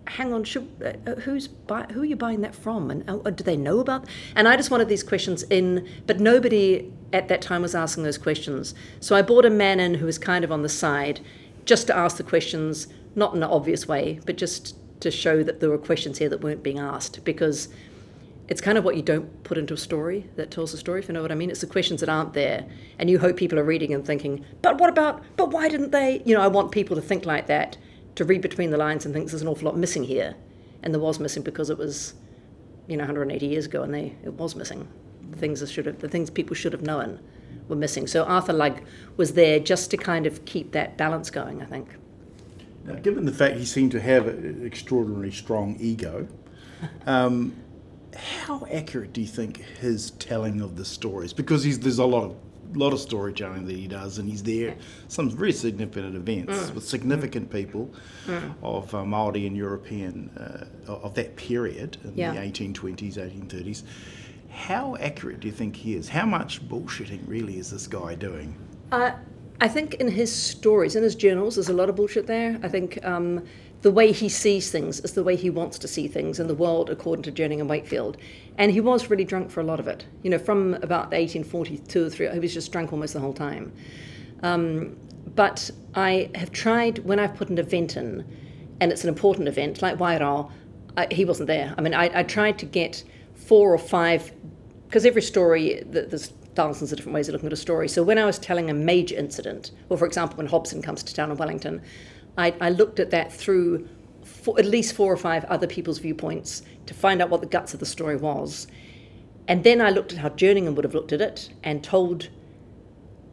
hang 0.07 0.35
on, 0.35 0.45
should, 0.45 0.69
uh, 0.85 1.11
uh 1.11 1.15
who's 1.21 1.49
buy, 1.49 1.87
who 1.93 2.03
are 2.03 2.05
you 2.05 2.17
buying 2.17 2.43
that 2.43 2.55
from? 2.55 2.91
And 2.91 3.09
uh, 3.09 3.31
do 3.31 3.43
they 3.43 3.57
know 3.57 3.79
about? 3.79 4.05
And 4.37 4.47
I 4.47 4.57
just 4.57 4.71
wanted 4.71 4.89
these 4.89 5.03
questions 5.03 5.45
in, 5.45 5.89
but 6.07 6.21
nobody 6.21 6.93
at 7.15 7.29
that 7.29 7.41
time 7.41 7.63
was 7.63 7.75
asking 7.75 8.03
those 8.03 8.19
questions. 8.19 8.75
So 9.01 9.17
I 9.17 9.23
brought 9.23 9.47
a 9.47 9.51
man 9.51 9.81
in 9.81 9.95
who 9.95 10.05
was 10.05 10.19
kind 10.19 10.45
of 10.45 10.53
on 10.53 10.61
the 10.61 10.69
side, 10.69 11.21
just 11.65 11.87
to 11.87 11.97
ask 11.97 12.19
the 12.19 12.23
questions, 12.23 12.89
not 13.15 13.35
in 13.35 13.43
an 13.43 13.49
obvious 13.49 13.89
way, 13.89 14.21
but 14.27 14.37
just 14.37 14.77
to 15.01 15.11
show 15.11 15.43
that 15.43 15.61
there 15.61 15.71
were 15.71 15.79
questions 15.79 16.19
here 16.19 16.29
that 16.29 16.43
weren't 16.43 16.63
being 16.63 16.79
asked 16.79 17.25
because 17.25 17.69
it's 18.49 18.61
kind 18.61 18.77
of 18.77 18.85
what 18.85 18.97
you 18.97 19.03
don't 19.03 19.43
put 19.43 19.57
into 19.57 19.75
a 19.75 19.79
story 19.79 20.29
that 20.37 20.51
tells 20.51 20.75
a 20.75 20.77
story, 20.77 21.01
if 21.01 21.09
you 21.09 21.15
know 21.15 21.23
what 21.23 21.33
I 21.33 21.35
mean. 21.35 21.51
It's 21.51 21.63
the 21.63 21.67
questions 21.67 22.01
that 22.01 22.09
aren't 22.09 22.35
there, 22.35 22.67
and 22.99 23.09
you 23.09 23.19
hope 23.19 23.37
people 23.37 23.59
are 23.59 23.65
reading 23.65 23.95
and 23.95 24.05
thinking, 24.05 24.45
but 24.61 24.79
what 24.79 24.91
about, 24.91 25.23
but 25.37 25.51
why 25.51 25.69
didn't 25.69 25.93
they? 25.93 26.23
You 26.27 26.35
know, 26.35 26.43
I 26.43 26.49
want 26.49 26.71
people 26.71 26.95
to 26.97 27.03
think 27.03 27.25
like 27.25 27.47
that, 27.47 27.79
to 28.17 28.25
read 28.25 28.43
between 28.43 28.71
the 28.71 28.77
lines 28.77 29.05
and 29.05 29.15
think 29.15 29.31
there's 29.31 29.43
an 29.43 29.49
awful 29.49 29.67
lot 29.67 29.77
missing 29.77 30.05
here. 30.05 30.35
And 30.83 30.93
there 30.93 31.01
was 31.01 31.19
missing 31.19 31.43
because 31.43 31.71
it 31.71 31.79
was, 31.79 32.15
you 32.87 32.97
know, 32.97 33.05
180 33.05 33.47
years 33.47 33.65
ago, 33.65 33.83
and 33.83 33.95
they 33.95 34.15
it 34.23 34.35
was 34.35 34.55
missing. 34.55 34.87
The 35.31 35.39
things 35.39 35.61
that 35.61 35.71
should 35.71 35.87
have, 35.87 36.01
the 36.01 36.09
things 36.09 36.29
people 36.29 36.55
should 36.55 36.75
have 36.75 36.83
known 36.83 37.21
were 37.69 37.77
missing. 37.77 38.07
So 38.07 38.25
Arthur 38.25 38.53
Lugg 38.53 38.83
was 39.17 39.33
there 39.33 39.59
just 39.59 39.91
to 39.93 39.97
kind 39.97 40.27
of 40.27 40.45
keep 40.45 40.73
that 40.73 40.99
balance 40.99 41.31
going, 41.31 41.63
I 41.63 41.65
think. 41.65 41.89
Now, 42.85 42.97
given 42.97 43.25
the 43.25 43.33
fact 43.33 43.57
he 43.57 43.65
seemed 43.65 43.93
to 43.93 44.01
have 44.01 44.27
an 44.27 44.67
extraordinarily 44.67 45.31
strong 45.31 45.77
ego, 45.81 46.29
um, 47.07 47.57
how 48.15 48.67
accurate 48.73 49.13
do 49.13 49.21
you 49.21 49.27
think 49.27 49.59
his 49.81 50.13
telling 50.13 50.61
of 50.61 50.77
the 50.77 50.85
stories? 50.85 51.33
Because 51.33 51.79
there's 51.79 51.99
a 51.99 52.05
lot 52.05 52.25
of 52.25 52.37
lot 52.77 52.93
of 52.93 53.01
storytelling 53.01 53.67
that 53.67 53.77
he 53.77 53.87
does, 53.87 54.19
and 54.19 54.29
he's 54.29 54.43
there 54.43 54.69
yeah. 54.69 54.75
some 55.09 55.31
very 55.31 55.53
significant 55.53 56.17
events 56.17 56.53
mm. 56.53 56.75
with 56.75 56.87
significant 56.87 57.49
mm. 57.49 57.53
people 57.53 57.91
mm. 58.27 58.55
of 58.63 58.93
uh, 58.95 59.05
Maori 59.05 59.47
and 59.47 59.57
European 59.57 60.31
uh, 60.37 60.93
of 60.93 61.15
that 61.15 61.37
period 61.37 61.99
in 62.05 62.17
yeah. 62.17 62.33
the 62.33 62.41
1820s, 62.41 63.17
1830s. 63.17 63.83
How 64.51 64.97
accurate 64.97 65.41
do 65.41 65.49
you 65.49 65.53
think 65.53 65.77
he 65.77 65.95
is? 65.95 66.09
How 66.09 66.27
much 66.27 66.67
bullshitting 66.69 67.21
really 67.27 67.59
is 67.59 67.71
this 67.71 67.87
guy 67.87 68.15
doing? 68.15 68.57
Uh, 68.93 69.13
I 69.61 69.69
think 69.69 69.95
in 69.95 70.09
his 70.09 70.35
stories, 70.35 70.97
in 70.97 71.03
his 71.03 71.15
journals, 71.15 71.57
there's 71.57 71.69
a 71.69 71.73
lot 71.75 71.89
of 71.89 71.97
bullshit 71.97 72.27
there. 72.27 72.59
I 72.63 72.69
think. 72.69 73.05
Um, 73.05 73.45
the 73.85 73.91
way 73.91 74.13
he 74.13 74.31
sees 74.31 74.71
things 74.71 74.99
is 75.01 75.13
the 75.13 75.23
way 75.23 75.37
he 75.37 75.51
wants 75.51 75.79
to 75.79 75.87
see 75.87 76.09
things 76.09 76.41
in 76.41 76.47
the 76.47 76.55
world, 76.55 76.89
according 76.89 77.23
to 77.23 77.31
Jerningham 77.31 77.69
Wakefield. 77.69 78.17
And 78.57 78.73
he 78.73 78.81
was 78.81 79.11
really 79.11 79.27
drunk 79.27 79.51
for 79.51 79.61
a 79.61 79.63
lot 79.63 79.79
of 79.79 79.87
it. 79.87 80.07
You 80.23 80.31
know, 80.31 80.39
from 80.39 80.73
about 80.77 81.11
1842 81.11 82.07
or 82.07 82.09
3, 82.09 82.31
he 82.31 82.39
was 82.39 82.55
just 82.55 82.73
drunk 82.73 82.95
almost 82.95 83.13
the 83.13 83.21
whole 83.21 83.35
time. 83.35 83.75
Um, 84.43 84.97
but 85.35 85.71
I 85.95 86.31
have 86.35 86.51
tried, 86.51 87.01
when 87.01 87.21
I've 87.21 87.35
put 87.35 87.51
an 87.51 87.59
event 87.59 87.99
in, 87.99 88.25
and 88.81 88.91
it's 88.91 89.03
an 89.03 89.11
important 89.11 89.49
event, 89.49 89.83
like 89.83 89.99
Wairau, 89.99 90.51
I, 90.97 91.07
he 91.11 91.27
wasn't 91.27 91.49
there. 91.49 91.75
I 91.77 91.83
mean, 91.83 91.93
I, 91.93 92.21
I 92.21 92.23
tried 92.23 92.59
to 92.61 92.67
get 92.67 93.05
four 93.35 93.71
or 93.71 93.79
five, 93.79 94.33
because 94.89 95.05
every 95.05 95.21
story, 95.21 95.83
there's 95.85 96.33
thousands 96.55 96.91
of 96.91 96.97
different 96.97 97.15
ways 97.15 97.29
of 97.29 97.35
looking 97.35 97.49
at 97.49 97.53
a 97.53 97.57
story. 97.57 97.91
So 97.91 98.03
when 98.03 98.17
I 98.17 98.25
was 98.25 98.39
telling 98.39 98.71
a 98.71 98.75
major 98.75 99.15
incident, 99.15 99.73
or 99.91 99.99
for 99.99 100.07
example, 100.07 100.39
when 100.39 100.47
Hobson 100.47 100.81
comes 100.81 101.03
to 101.03 101.15
town 101.15 101.31
in 101.31 101.37
Wellington, 101.37 101.83
I, 102.37 102.55
I 102.61 102.71
looked 102.71 103.01
at 103.01 103.11
that 103.11 103.33
through 103.33 103.89
at 104.59 104.65
least 104.65 104.95
four 104.95 105.13
or 105.13 105.17
five 105.17 105.45
other 105.45 105.67
people's 105.67 105.99
viewpoints 105.99 106.63
to 106.87 106.95
find 106.95 107.23
out 107.23 107.31
what 107.31 107.41
the 107.41 107.47
guts 107.47 107.75
of 107.75 107.81
the 107.81 107.87
story 107.87 108.17
was. 108.17 108.67
And 109.49 109.63
then 109.65 109.81
I 109.81 109.91
looked 109.91 110.13
at 110.13 110.19
how 110.19 110.31
Jerningham 110.31 110.75
would 110.75 110.85
have 110.85 110.95
looked 110.95 111.13
at 111.13 111.21
it 111.21 111.51
and 111.63 111.85
told 111.85 112.29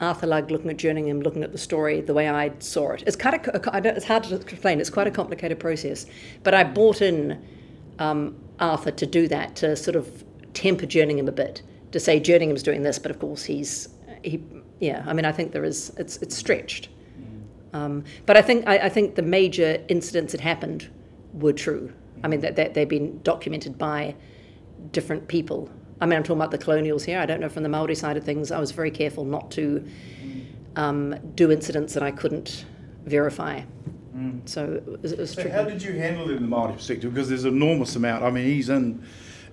Arthur 0.02 0.28
Lugg 0.28 0.52
looking 0.52 0.70
at 0.70 0.78
Jerningham, 0.78 1.24
looking 1.24 1.44
at 1.44 1.52
the 1.52 1.58
story 1.58 2.02
the 2.02 2.14
way 2.14 2.28
I 2.28 2.52
saw 2.60 2.92
it. 2.92 3.04
It's, 3.06 3.16
kind 3.16 3.36
of, 3.36 3.86
it's 3.86 4.06
hard 4.06 4.24
to 4.26 4.36
explain, 4.36 4.80
it's 4.80 4.90
quite 4.90 5.08
a 5.08 5.12
complicated 5.12 5.60
process. 5.60 6.06
But 6.44 6.54
I 6.54 6.64
brought 6.64 7.02
in 7.02 7.42
um, 8.00 8.36
Arthur 8.60 8.92
to 8.92 9.06
do 9.06 9.28
that, 9.28 9.56
to 9.58 9.76
sort 9.76 9.96
of 9.96 10.24
temper 10.54 10.86
Jerningham 10.86 11.28
a 11.28 11.32
bit, 11.32 11.62
to 11.92 12.00
say 12.00 12.20
Jerningham's 12.20 12.64
doing 12.64 12.84
this, 12.84 13.00
but 13.00 13.12
of 13.12 13.20
course 13.20 13.44
he's, 13.44 13.90
he, 14.24 14.44
yeah, 14.80 15.04
I 15.06 15.14
mean, 15.14 15.26
I 15.26 15.32
think 15.32 15.52
there 15.52 15.64
is, 15.64 15.94
it's, 15.98 16.18
it's 16.18 16.36
stretched. 16.36 16.90
Um, 17.74 18.04
but 18.26 18.38
I 18.38 18.42
think 18.42 18.68
I, 18.68 18.78
I, 18.80 18.90
think 18.90 19.16
the 19.16 19.22
major 19.22 19.84
incidents 19.88 20.34
that 20.34 20.42
happened 20.42 20.90
were 21.34 21.54
true. 21.54 21.94
I 22.24 22.28
mean 22.28 22.42
that, 22.42 22.56
that 22.58 22.74
they've 22.74 22.90
been 22.90 23.22
documented 23.24 23.78
by 23.78 24.16
different 24.92 25.28
people. 25.28 25.70
I 26.02 26.06
mean, 26.06 26.18
I'm 26.18 26.24
talking 26.24 26.38
about 26.38 26.52
the 26.52 26.58
colonials 26.58 27.04
here. 27.04 27.20
I 27.20 27.26
don't 27.26 27.40
know 27.40 27.50
from 27.50 27.64
the 27.64 27.70
Maori 27.70 27.96
side 27.96 28.18
of 28.18 28.24
things. 28.24 28.52
I 28.52 28.60
was 28.60 28.72
very 28.72 28.92
careful 28.92 29.24
not 29.24 29.52
to 29.52 29.88
um, 30.76 31.16
do 31.36 31.52
incidents 31.52 31.94
that 31.94 32.04
I 32.04 32.12
couldn't 32.12 32.66
verify. 33.06 33.62
Mm. 34.16 34.48
So 34.48 34.74
it 34.74 35.02
was, 35.02 35.12
it 35.14 35.20
was 35.20 35.32
so 35.32 35.50
how 35.50 35.64
did 35.64 35.82
you 35.82 35.94
handle 35.94 36.30
it 36.30 36.36
in 36.36 36.42
the 36.42 36.48
Maori 36.48 36.74
perspective? 36.74 37.14
Because 37.14 37.30
there's 37.30 37.46
an 37.46 37.56
enormous 37.56 37.96
amount. 37.96 38.24
I 38.24 38.32
mean, 38.32 38.46
he's 38.46 38.70
in 38.70 39.04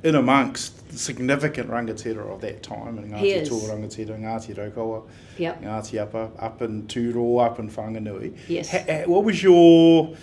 in 0.02 0.14
amongst 0.14 0.88
the 0.88 0.98
significant 0.98 1.70
rangatira 1.70 2.32
of 2.32 2.40
that 2.40 2.62
time, 2.62 2.98
and 2.98 3.12
Ngāti 3.12 3.48
Toa 3.48 3.74
Rangatira, 3.74 4.18
Ngāti 4.18 4.54
Raukawa, 4.54 5.06
yep. 5.36 5.60
Ngāti 5.62 6.00
Apa, 6.00 6.30
up 6.38 6.62
in 6.62 6.84
Turo, 6.84 7.44
up 7.44 7.58
in 7.58 7.70
Whanganui. 7.70 8.36
Yes. 8.48 8.70
Ha, 8.70 9.04
what 9.06 9.24
was 9.24 9.42
your, 9.42 10.14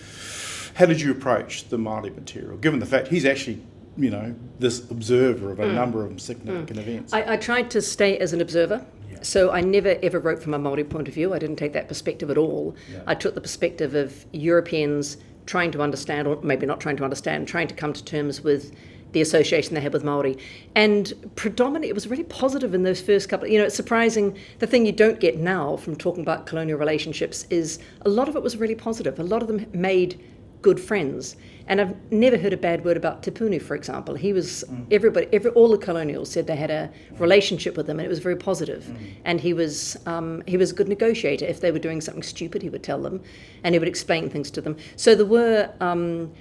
how 0.75 0.85
did 0.85 1.01
you 1.01 1.11
approach 1.11 1.69
the 1.69 1.77
Māori 1.77 2.13
material, 2.15 2.57
given 2.57 2.79
the 2.79 2.85
fact 2.85 3.07
he's 3.07 3.25
actually 3.25 3.61
you 3.97 4.09
know, 4.09 4.35
this 4.59 4.89
observer 4.91 5.51
of 5.51 5.59
a 5.59 5.65
mm. 5.65 5.73
number 5.73 6.05
of 6.05 6.19
significant 6.19 6.79
mm. 6.79 6.81
events. 6.81 7.13
I, 7.13 7.33
I, 7.33 7.37
tried 7.37 7.71
to 7.71 7.81
stay 7.81 8.17
as 8.17 8.33
an 8.33 8.41
observer. 8.41 8.85
Yeah. 9.09 9.19
So 9.21 9.51
I 9.51 9.61
never 9.61 9.97
ever 10.03 10.19
wrote 10.19 10.41
from 10.41 10.53
a 10.53 10.59
Maori 10.59 10.83
point 10.83 11.07
of 11.07 11.13
view. 11.13 11.33
I 11.33 11.39
didn't 11.39 11.55
take 11.55 11.73
that 11.73 11.87
perspective 11.87 12.29
at 12.29 12.37
all. 12.37 12.75
Yeah. 12.91 13.03
I 13.07 13.15
took 13.15 13.35
the 13.35 13.41
perspective 13.41 13.95
of 13.95 14.25
Europeans 14.33 15.17
trying 15.45 15.71
to 15.71 15.81
understand, 15.81 16.27
or 16.27 16.41
maybe 16.41 16.65
not 16.65 16.79
trying 16.79 16.97
to 16.97 17.03
understand, 17.03 17.47
trying 17.47 17.67
to 17.67 17.75
come 17.75 17.93
to 17.93 18.03
terms 18.03 18.41
with 18.41 18.73
the 19.15 19.21
association 19.21 19.73
they 19.73 19.81
had 19.81 19.93
with 19.93 20.03
Maori, 20.03 20.37
and 20.75 21.13
predominantly 21.35 21.87
it 21.87 21.95
was 21.95 22.07
really 22.07 22.25
positive 22.25 22.73
in 22.73 22.83
those 22.83 22.99
first 22.99 23.29
couple. 23.29 23.47
You 23.47 23.57
know, 23.59 23.65
it's 23.65 23.75
surprising. 23.75 24.37
The 24.59 24.67
thing 24.67 24.85
you 24.85 24.91
don't 24.91 25.21
get 25.21 25.37
now 25.37 25.77
from 25.77 25.95
talking 25.95 26.21
about 26.21 26.45
colonial 26.45 26.77
relationships 26.77 27.47
is 27.49 27.79
a 28.01 28.09
lot 28.09 28.27
of 28.27 28.35
it 28.35 28.43
was 28.43 28.57
really 28.57 28.75
positive. 28.75 29.17
A 29.17 29.23
lot 29.23 29.41
of 29.41 29.47
them 29.47 29.65
made 29.71 30.21
good 30.61 30.79
friends. 30.79 31.37
And 31.67 31.79
I've 31.79 31.95
never 32.11 32.37
heard 32.37 32.53
a 32.53 32.57
bad 32.57 32.83
word 32.83 32.97
about 32.97 33.23
Te 33.23 33.31
Puni, 33.31 33.57
for 33.57 33.75
example. 33.75 34.15
He 34.15 34.33
was 34.33 34.65
mm. 34.69 34.85
everybody, 34.91 35.27
every 35.31 35.51
all 35.51 35.69
the 35.69 35.77
colonials 35.77 36.29
said 36.29 36.45
they 36.45 36.57
had 36.57 36.69
a 36.69 36.91
relationship 37.17 37.77
with 37.77 37.89
him, 37.89 37.99
and 37.99 38.05
it 38.05 38.09
was 38.09 38.19
very 38.19 38.35
positive. 38.35 38.83
Mm. 38.83 38.97
And 39.23 39.39
he 39.39 39.53
was 39.53 39.97
um, 40.05 40.43
he 40.45 40.57
was 40.57 40.71
a 40.71 40.75
good 40.75 40.89
negotiator. 40.89 41.45
If 41.45 41.61
they 41.61 41.71
were 41.71 41.79
doing 41.79 42.01
something 42.01 42.23
stupid, 42.23 42.61
he 42.61 42.69
would 42.69 42.83
tell 42.83 43.01
them, 43.01 43.23
and 43.63 43.73
he 43.73 43.79
would 43.79 43.87
explain 43.87 44.29
things 44.29 44.51
to 44.51 44.61
them. 44.61 44.75
So 44.97 45.15
there 45.15 45.25
were 45.25 45.71
um, 45.79 46.31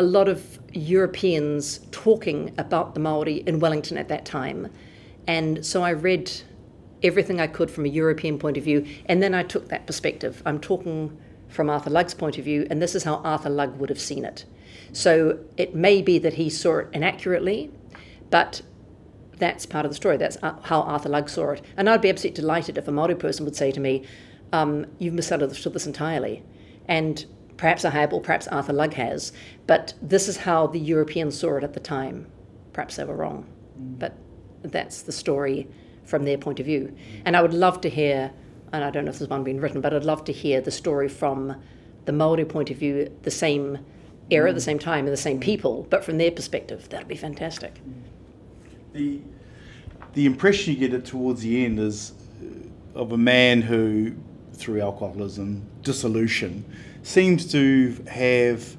a 0.00 0.02
lot 0.02 0.28
of 0.28 0.58
Europeans 0.72 1.80
talking 1.90 2.54
about 2.56 2.94
the 2.94 3.00
Maori 3.00 3.36
in 3.46 3.60
Wellington 3.60 3.98
at 3.98 4.08
that 4.08 4.24
time, 4.24 4.72
and 5.26 5.64
so 5.64 5.82
I 5.82 5.90
read 5.90 6.32
everything 7.02 7.38
I 7.38 7.46
could 7.46 7.70
from 7.70 7.84
a 7.84 7.88
European 7.88 8.38
point 8.38 8.56
of 8.56 8.64
view, 8.64 8.86
and 9.04 9.22
then 9.22 9.34
I 9.34 9.42
took 9.42 9.68
that 9.68 9.86
perspective. 9.86 10.42
I'm 10.46 10.58
talking 10.58 11.18
from 11.48 11.68
Arthur 11.68 11.90
Lugg's 11.90 12.14
point 12.14 12.38
of 12.38 12.44
view, 12.44 12.66
and 12.70 12.80
this 12.80 12.94
is 12.94 13.04
how 13.04 13.16
Arthur 13.16 13.50
Lugg 13.50 13.76
would 13.78 13.90
have 13.90 14.00
seen 14.00 14.24
it. 14.24 14.46
So 14.92 15.38
it 15.58 15.74
may 15.74 16.00
be 16.00 16.18
that 16.18 16.32
he 16.34 16.48
saw 16.48 16.78
it 16.78 16.88
inaccurately, 16.94 17.70
but 18.30 18.62
that's 19.36 19.66
part 19.66 19.84
of 19.84 19.90
the 19.90 19.96
story. 19.96 20.16
That's 20.16 20.38
how 20.40 20.80
Arthur 20.80 21.10
Lugg 21.10 21.28
saw 21.28 21.50
it. 21.50 21.62
And 21.76 21.90
I'd 21.90 22.00
be 22.00 22.08
absolutely 22.08 22.40
delighted 22.40 22.78
if 22.78 22.88
a 22.88 22.90
Māori 22.90 23.18
person 23.18 23.44
would 23.44 23.56
say 23.56 23.70
to 23.70 23.80
me, 23.80 24.06
um, 24.50 24.86
You've 24.98 25.14
misunderstood 25.14 25.74
this 25.74 25.86
entirely. 25.86 26.42
And 26.88 27.26
perhaps 27.60 27.84
I 27.84 27.90
have, 27.90 28.14
or 28.14 28.22
perhaps 28.22 28.48
Arthur 28.48 28.72
Lugg 28.72 28.94
has, 28.94 29.32
but 29.66 29.92
this 30.00 30.28
is 30.28 30.38
how 30.38 30.66
the 30.66 30.80
Europeans 30.80 31.38
saw 31.38 31.58
it 31.58 31.62
at 31.62 31.74
the 31.74 31.80
time. 31.80 32.26
Perhaps 32.72 32.96
they 32.96 33.04
were 33.04 33.16
wrong. 33.16 33.46
Mm. 33.78 33.98
But 33.98 34.16
that's 34.62 35.02
the 35.02 35.12
story 35.12 35.68
from 36.04 36.24
their 36.24 36.38
point 36.38 36.58
of 36.58 36.64
view. 36.64 36.96
And 37.26 37.36
I 37.36 37.42
would 37.42 37.52
love 37.52 37.82
to 37.82 37.90
hear, 37.90 38.32
and 38.72 38.82
I 38.82 38.90
don't 38.90 39.04
know 39.04 39.10
if 39.10 39.18
there's 39.18 39.28
one 39.28 39.44
being 39.44 39.60
written, 39.60 39.82
but 39.82 39.92
I'd 39.92 40.04
love 40.04 40.24
to 40.24 40.32
hear 40.32 40.62
the 40.62 40.70
story 40.70 41.06
from 41.06 41.54
the 42.06 42.12
Maori 42.12 42.46
point 42.46 42.70
of 42.70 42.78
view, 42.78 43.14
the 43.24 43.30
same 43.30 43.78
era 44.30 44.48
at 44.48 44.54
the 44.54 44.60
same 44.62 44.78
time 44.78 45.04
and 45.04 45.12
the 45.12 45.18
same 45.28 45.38
people, 45.38 45.86
but 45.90 46.02
from 46.02 46.16
their 46.16 46.30
perspective, 46.30 46.88
that'd 46.88 47.08
be 47.08 47.16
fantastic. 47.16 47.74
The 48.94 49.20
the 50.14 50.24
impression 50.24 50.74
you 50.74 50.88
get 50.88 51.04
towards 51.04 51.42
the 51.42 51.64
end 51.64 51.78
is 51.78 52.12
uh, 52.42 52.98
of 52.98 53.12
a 53.12 53.18
man 53.18 53.62
who, 53.62 54.14
through 54.54 54.80
alcoholism, 54.80 55.62
dissolution, 55.82 56.64
seems 57.02 57.50
to 57.52 57.96
have 58.08 58.76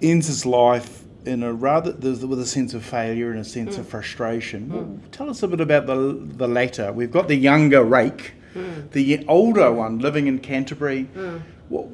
ends 0.00 0.26
his 0.26 0.46
life 0.46 1.04
in 1.24 1.42
a 1.42 1.52
rather 1.52 1.92
with 1.92 2.40
a 2.40 2.46
sense 2.46 2.74
of 2.74 2.84
failure 2.84 3.30
and 3.30 3.40
a 3.40 3.44
sense 3.44 3.76
mm. 3.76 3.80
of 3.80 3.88
frustration. 3.88 4.68
Mm. 4.68 4.72
Well, 4.72 4.98
tell 5.12 5.30
us 5.30 5.42
a 5.42 5.48
bit 5.48 5.60
about 5.60 5.86
the 5.86 5.94
the 6.36 6.48
latter. 6.48 6.92
We've 6.92 7.10
got 7.10 7.28
the 7.28 7.36
younger 7.36 7.84
rake, 7.84 8.32
mm. 8.54 8.90
the 8.92 9.24
older 9.26 9.72
one 9.72 9.98
living 9.98 10.26
in 10.26 10.38
Canterbury. 10.38 11.08
Mm. 11.14 11.42
What 11.68 11.86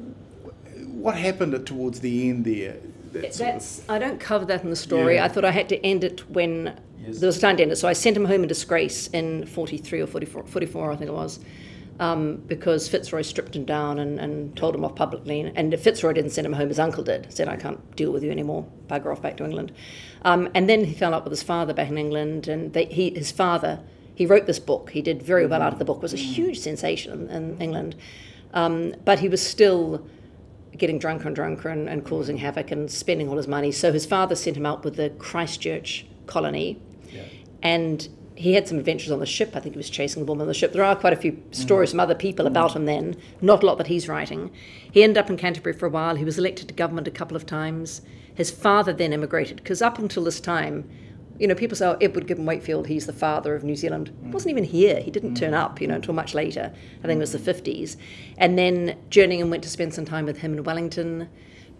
what 1.05 1.15
happened 1.15 1.65
towards 1.67 1.99
the 1.99 2.29
end 2.29 2.45
there? 2.45 2.77
That 3.11 3.33
That's 3.33 3.79
of, 3.79 3.89
I 3.89 3.99
don't 3.99 4.19
cover 4.19 4.45
that 4.45 4.63
in 4.63 4.69
the 4.69 4.75
story. 4.75 5.15
Yeah. 5.15 5.25
I 5.25 5.27
thought 5.27 5.45
I 5.45 5.51
had 5.51 5.69
to 5.69 5.85
end 5.85 6.03
it 6.03 6.29
when 6.29 6.79
yes. 6.99 7.19
there 7.19 7.27
was 7.27 7.39
time 7.39 7.57
to 7.57 7.63
end 7.63 7.71
it. 7.71 7.77
So 7.77 7.87
I 7.87 7.93
sent 7.93 8.17
him 8.17 8.25
home 8.25 8.41
in 8.41 8.47
disgrace 8.47 9.07
in 9.07 9.45
43 9.45 10.01
or 10.01 10.07
44, 10.07 10.43
44 10.43 10.91
I 10.91 10.95
think 10.95 11.09
it 11.09 11.13
was. 11.13 11.39
Um, 11.97 12.43
because 12.47 12.89
Fitzroy 12.89 13.21
stripped 13.21 13.55
him 13.55 13.63
down 13.63 13.99
and, 13.99 14.19
and 14.19 14.53
told 14.57 14.75
him 14.75 14.83
off 14.83 14.95
publicly. 14.95 15.49
And 15.55 15.73
if 15.73 15.81
Fitzroy 15.81 16.11
didn't 16.11 16.31
send 16.31 16.45
him 16.45 16.51
home, 16.51 16.67
his 16.67 16.77
uncle 16.77 17.03
did. 17.03 17.33
Said, 17.33 17.47
I 17.47 17.55
can't 17.55 17.95
deal 17.95 18.11
with 18.11 18.21
you 18.21 18.31
anymore. 18.31 18.67
Bugger 18.87 19.13
off 19.13 19.21
back 19.21 19.37
to 19.37 19.45
England. 19.45 19.71
Um, 20.23 20.49
and 20.53 20.67
then 20.69 20.83
he 20.83 20.93
fell 20.93 21.13
up 21.13 21.23
with 21.23 21.31
his 21.31 21.41
father 21.41 21.73
back 21.73 21.87
in 21.87 21.97
England. 21.97 22.49
And 22.49 22.73
they, 22.73 22.85
he, 22.85 23.11
his 23.11 23.31
father, 23.31 23.79
he 24.13 24.25
wrote 24.25 24.45
this 24.45 24.59
book. 24.59 24.89
He 24.89 25.01
did 25.01 25.23
very 25.23 25.45
well 25.45 25.61
out 25.61 25.71
of 25.71 25.79
the 25.79 25.85
book. 25.85 25.97
It 25.97 26.01
was 26.01 26.13
a 26.13 26.17
huge 26.17 26.59
sensation 26.59 27.29
in, 27.29 27.53
in 27.53 27.61
England. 27.61 27.95
Um, 28.53 28.95
but 29.05 29.19
he 29.19 29.29
was 29.29 29.41
still 29.41 30.05
getting 30.77 30.99
drunker 30.99 31.27
and 31.27 31.35
drunker 31.35 31.69
and, 31.69 31.87
and 31.87 32.05
causing 32.05 32.37
havoc 32.37 32.71
and 32.71 32.91
spending 32.91 33.29
all 33.29 33.37
his 33.37 33.47
money. 33.47 33.71
So 33.71 33.93
his 33.93 34.05
father 34.05 34.35
sent 34.35 34.57
him 34.57 34.65
out 34.65 34.83
with 34.83 34.97
the 34.97 35.11
Christchurch 35.11 36.05
colony, 36.27 36.81
yeah. 37.09 37.23
and 37.61 38.07
he 38.35 38.53
had 38.53 38.67
some 38.67 38.77
adventures 38.77 39.11
on 39.11 39.19
the 39.19 39.25
ship. 39.25 39.55
I 39.55 39.59
think 39.59 39.75
he 39.75 39.79
was 39.79 39.89
chasing 39.89 40.21
a 40.21 40.25
woman 40.25 40.43
on 40.43 40.47
the 40.47 40.53
ship. 40.53 40.73
There 40.73 40.83
are 40.83 40.95
quite 40.95 41.13
a 41.13 41.17
few 41.17 41.41
stories 41.51 41.91
from 41.91 42.01
other 42.01 42.15
people 42.15 42.47
about 42.47 42.75
him 42.75 42.85
then, 42.85 43.15
not 43.41 43.63
a 43.63 43.65
lot 43.65 43.77
that 43.77 43.87
he's 43.87 44.09
writing. 44.09 44.51
He 44.91 45.03
ended 45.03 45.17
up 45.17 45.29
in 45.29 45.37
Canterbury 45.37 45.73
for 45.73 45.85
a 45.85 45.89
while. 45.89 46.15
He 46.15 46.25
was 46.25 46.37
elected 46.37 46.67
to 46.67 46.73
government 46.73 47.07
a 47.07 47.11
couple 47.11 47.37
of 47.37 47.45
times. 47.45 48.01
His 48.33 48.51
father 48.51 48.91
then 48.91 49.13
immigrated, 49.13 49.57
because 49.57 49.81
up 49.81 49.97
until 49.97 50.25
this 50.25 50.41
time, 50.41 50.89
you 51.39 51.47
know, 51.47 51.55
people 51.55 51.77
say, 51.77 51.87
oh, 51.87 51.97
Edward 52.01 52.27
Gibbon 52.27 52.45
Wakefield, 52.45 52.87
he's 52.87 53.05
the 53.05 53.13
father 53.13 53.55
of 53.55 53.63
New 53.63 53.75
Zealand. 53.75 54.11
Mm. 54.23 54.31
wasn't 54.31 54.51
even 54.51 54.63
here. 54.63 54.99
He 54.99 55.11
didn't 55.11 55.35
turn 55.35 55.53
up, 55.53 55.81
you 55.81 55.87
know, 55.87 55.95
until 55.95 56.13
much 56.13 56.33
later. 56.33 56.73
I 57.03 57.07
think 57.07 57.17
it 57.17 57.19
was 57.19 57.33
the 57.33 57.53
50s. 57.53 57.97
And 58.37 58.57
then 58.57 58.97
Jerningham 59.09 59.49
went 59.49 59.63
to 59.63 59.69
spend 59.69 59.93
some 59.93 60.05
time 60.05 60.25
with 60.25 60.39
him 60.39 60.53
in 60.53 60.63
Wellington. 60.63 61.29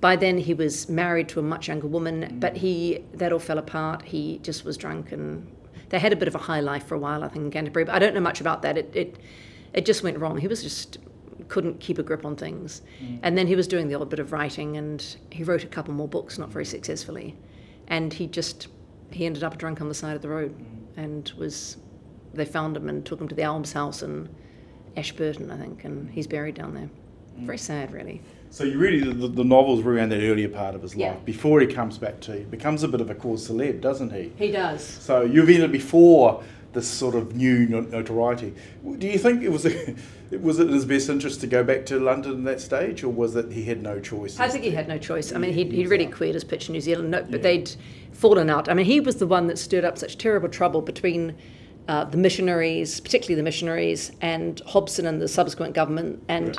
By 0.01 0.17
then, 0.17 0.38
he 0.38 0.53
was 0.53 0.89
married 0.89 1.29
to 1.29 1.39
a 1.39 1.43
much 1.43 1.69
younger 1.69 1.88
woman, 1.88 2.24
mm. 2.24 2.39
but 2.39 2.57
he 2.57 3.03
that 3.13 3.31
all 3.31 3.39
fell 3.39 3.57
apart. 3.57 4.01
He 4.03 4.39
just 4.39 4.65
was 4.65 4.75
drunk, 4.75 5.12
and 5.13 5.50
they 5.89 5.99
had 5.99 6.13
a 6.13 6.15
bit 6.15 6.27
of 6.27 6.35
a 6.35 6.39
high 6.39 6.59
life 6.59 6.85
for 6.85 6.95
a 6.95 6.99
while, 6.99 7.23
I 7.23 7.27
think, 7.27 7.45
in 7.45 7.51
Canterbury. 7.51 7.85
But 7.85 7.95
I 7.95 7.99
don't 7.99 8.13
know 8.13 8.21
much 8.21 8.41
about 8.41 8.61
that. 8.63 8.77
It 8.77 8.91
it, 8.95 9.17
it 9.73 9.85
just 9.85 10.03
went 10.03 10.17
wrong. 10.19 10.37
He 10.37 10.47
was 10.47 10.63
just 10.63 10.97
couldn't 11.47 11.79
keep 11.79 11.99
a 11.99 12.03
grip 12.03 12.25
on 12.25 12.35
things. 12.35 12.81
Mm. 13.03 13.19
And 13.21 13.37
then 13.37 13.45
he 13.45 13.55
was 13.55 13.67
doing 13.67 13.87
the 13.87 13.95
odd 13.95 14.09
bit 14.09 14.19
of 14.19 14.31
writing, 14.31 14.77
and 14.77 15.15
he 15.31 15.43
wrote 15.43 15.63
a 15.63 15.67
couple 15.67 15.93
more 15.93 16.07
books, 16.07 16.37
not 16.37 16.49
very 16.49 16.65
successfully. 16.65 17.35
And 17.87 18.13
he 18.13 18.27
just 18.27 18.67
he 19.11 19.25
ended 19.25 19.43
up 19.43 19.57
drunk 19.57 19.81
on 19.81 19.87
the 19.87 19.93
side 19.93 20.15
of 20.15 20.21
the 20.21 20.29
road 20.29 20.53
and 20.97 21.31
was 21.37 21.77
they 22.33 22.45
found 22.45 22.75
him 22.75 22.89
and 22.89 23.05
took 23.05 23.19
him 23.19 23.27
to 23.27 23.35
the 23.35 23.43
almshouse 23.43 24.03
in 24.03 24.29
Ashburton, 24.97 25.51
I 25.51 25.57
think, 25.57 25.85
and 25.85 26.09
he's 26.09 26.27
buried 26.27 26.55
down 26.55 26.73
there. 26.73 26.89
Very 27.37 27.57
sad, 27.57 27.91
really. 27.91 28.21
So 28.55 28.63
you 28.63 28.77
really 28.77 29.01
the, 29.01 29.27
the 29.27 29.43
novel's 29.43 29.83
were 29.83 29.91
around 29.91 30.13
that 30.13 30.24
earlier 30.24 30.47
part 30.47 30.75
of 30.75 30.81
his 30.81 30.95
yeah. 30.95 31.09
life 31.09 31.25
before 31.25 31.59
he 31.59 31.67
comes 31.67 31.97
back 31.97 32.21
to 32.21 32.39
becomes 32.45 32.83
a 32.83 32.88
bit 32.88 33.01
of 33.01 33.09
a 33.09 33.15
cause 33.15 33.50
celeb, 33.50 33.81
doesn't 33.81 34.13
he? 34.13 34.31
He 34.38 34.50
does. 34.50 34.81
So 34.81 35.24
you've 35.24 35.50
ended 35.50 35.74
before 35.74 36.41
this 36.71 36.88
sort 36.88 37.15
of 37.15 37.35
new 37.35 37.67
notoriety. 37.67 38.55
Do 38.97 39.07
you 39.07 39.19
think 39.19 39.43
it 39.43 39.50
was 39.50 39.65
a, 39.65 39.93
was 40.38 40.59
it 40.59 40.67
in 40.67 40.74
his 40.74 40.85
best 40.85 41.09
interest 41.09 41.41
to 41.41 41.47
go 41.47 41.65
back 41.65 41.85
to 41.88 42.00
London 42.00 42.38
at 42.38 42.43
that 42.45 42.62
stage, 42.62 43.03
or 43.03 43.09
was 43.09 43.35
it 43.35 43.51
he 43.51 43.65
had 43.65 43.83
no 43.83 44.00
choice? 44.00 44.39
I 44.39 44.47
think 44.47 44.63
he 44.63 44.71
had 44.71 44.88
no 44.88 44.97
choice. 44.97 45.33
I 45.33 45.38
mean, 45.38 45.51
he'd, 45.51 45.74
he'd 45.74 45.89
really 45.89 46.07
quit 46.07 46.33
his 46.33 46.45
pitch 46.45 46.69
in 46.69 46.74
New 46.75 46.81
Zealand, 46.81 47.12
no, 47.12 47.24
but 47.24 47.31
yeah. 47.31 47.38
they'd 47.39 47.75
fallen 48.13 48.50
out. 48.50 48.69
I 48.69 48.74
mean, 48.74 48.85
he 48.85 49.01
was 49.01 49.17
the 49.17 49.27
one 49.27 49.47
that 49.47 49.59
stirred 49.59 49.83
up 49.83 49.97
such 49.97 50.17
terrible 50.17 50.47
trouble 50.47 50.81
between 50.81 51.35
uh, 51.89 52.05
the 52.05 52.17
missionaries, 52.17 53.01
particularly 53.01 53.35
the 53.35 53.43
missionaries, 53.43 54.13
and 54.21 54.62
Hobson 54.65 55.07
and 55.07 55.21
the 55.21 55.27
subsequent 55.27 55.74
government, 55.74 56.24
and 56.29 56.57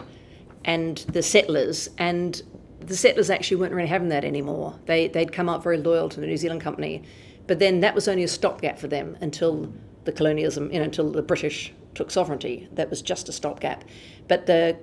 and 0.67 0.99
the 0.99 1.23
settlers. 1.23 1.89
And 1.97 2.43
the 2.81 2.97
settlers 2.97 3.31
actually 3.31 3.57
weren't 3.57 3.73
really 3.73 3.89
having 3.89 4.11
that 4.11 4.25
anymore. 4.25 4.79
They 4.85 5.09
they'd 5.09 5.33
come 5.33 5.49
out 5.49 5.63
very 5.63 5.79
loyal 5.79 6.09
to 6.11 6.21
the 6.21 6.27
New 6.27 6.37
Zealand 6.37 6.61
company, 6.61 7.03
but 7.47 7.59
then 7.59 7.81
that 7.81 7.95
was 7.95 8.09
only 8.09 8.25
a 8.25 8.29
stopgap 8.29 8.79
for 8.79 8.89
them 8.89 9.17
until 9.21 9.73
the 10.05 10.13
colonialism, 10.13 10.71
you 10.71 10.79
know, 10.79 10.85
until 10.85 11.11
the 11.11 11.23
British 11.23 11.73
took 11.95 12.11
sovereignty. 12.11 12.69
That 12.73 12.91
was 12.91 13.03
just 13.03 13.29
a 13.29 13.33
stopgap. 13.33 13.85
But 14.29 14.47
the 14.47 14.77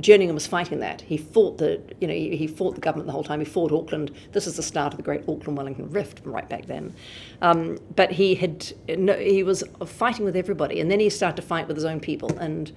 Jerningham 0.00 0.34
was 0.34 0.46
fighting 0.46 0.80
that. 0.80 1.00
He 1.00 1.16
fought 1.16 1.58
the, 1.58 1.80
you 2.00 2.08
know, 2.08 2.14
he, 2.14 2.46
fought 2.46 2.74
the 2.74 2.80
government 2.80 3.06
the 3.06 3.12
whole 3.12 3.22
time. 3.22 3.38
He 3.38 3.44
fought 3.44 3.70
Auckland. 3.70 4.10
This 4.32 4.46
is 4.46 4.56
the 4.56 4.62
start 4.62 4.92
of 4.92 4.96
the 4.96 5.02
Great 5.02 5.28
Auckland-Wellington 5.28 5.90
Rift 5.90 6.22
right 6.24 6.48
back 6.48 6.66
then. 6.66 6.94
Um, 7.40 7.78
but 7.94 8.10
he 8.10 8.34
had, 8.34 8.72
no, 8.88 9.14
he 9.16 9.42
was 9.44 9.62
fighting 9.86 10.24
with 10.24 10.36
everybody, 10.36 10.80
and 10.80 10.90
then 10.90 10.98
he 10.98 11.08
started 11.08 11.36
to 11.36 11.46
fight 11.46 11.68
with 11.68 11.76
his 11.76 11.84
own 11.84 12.00
people, 12.00 12.36
and 12.38 12.72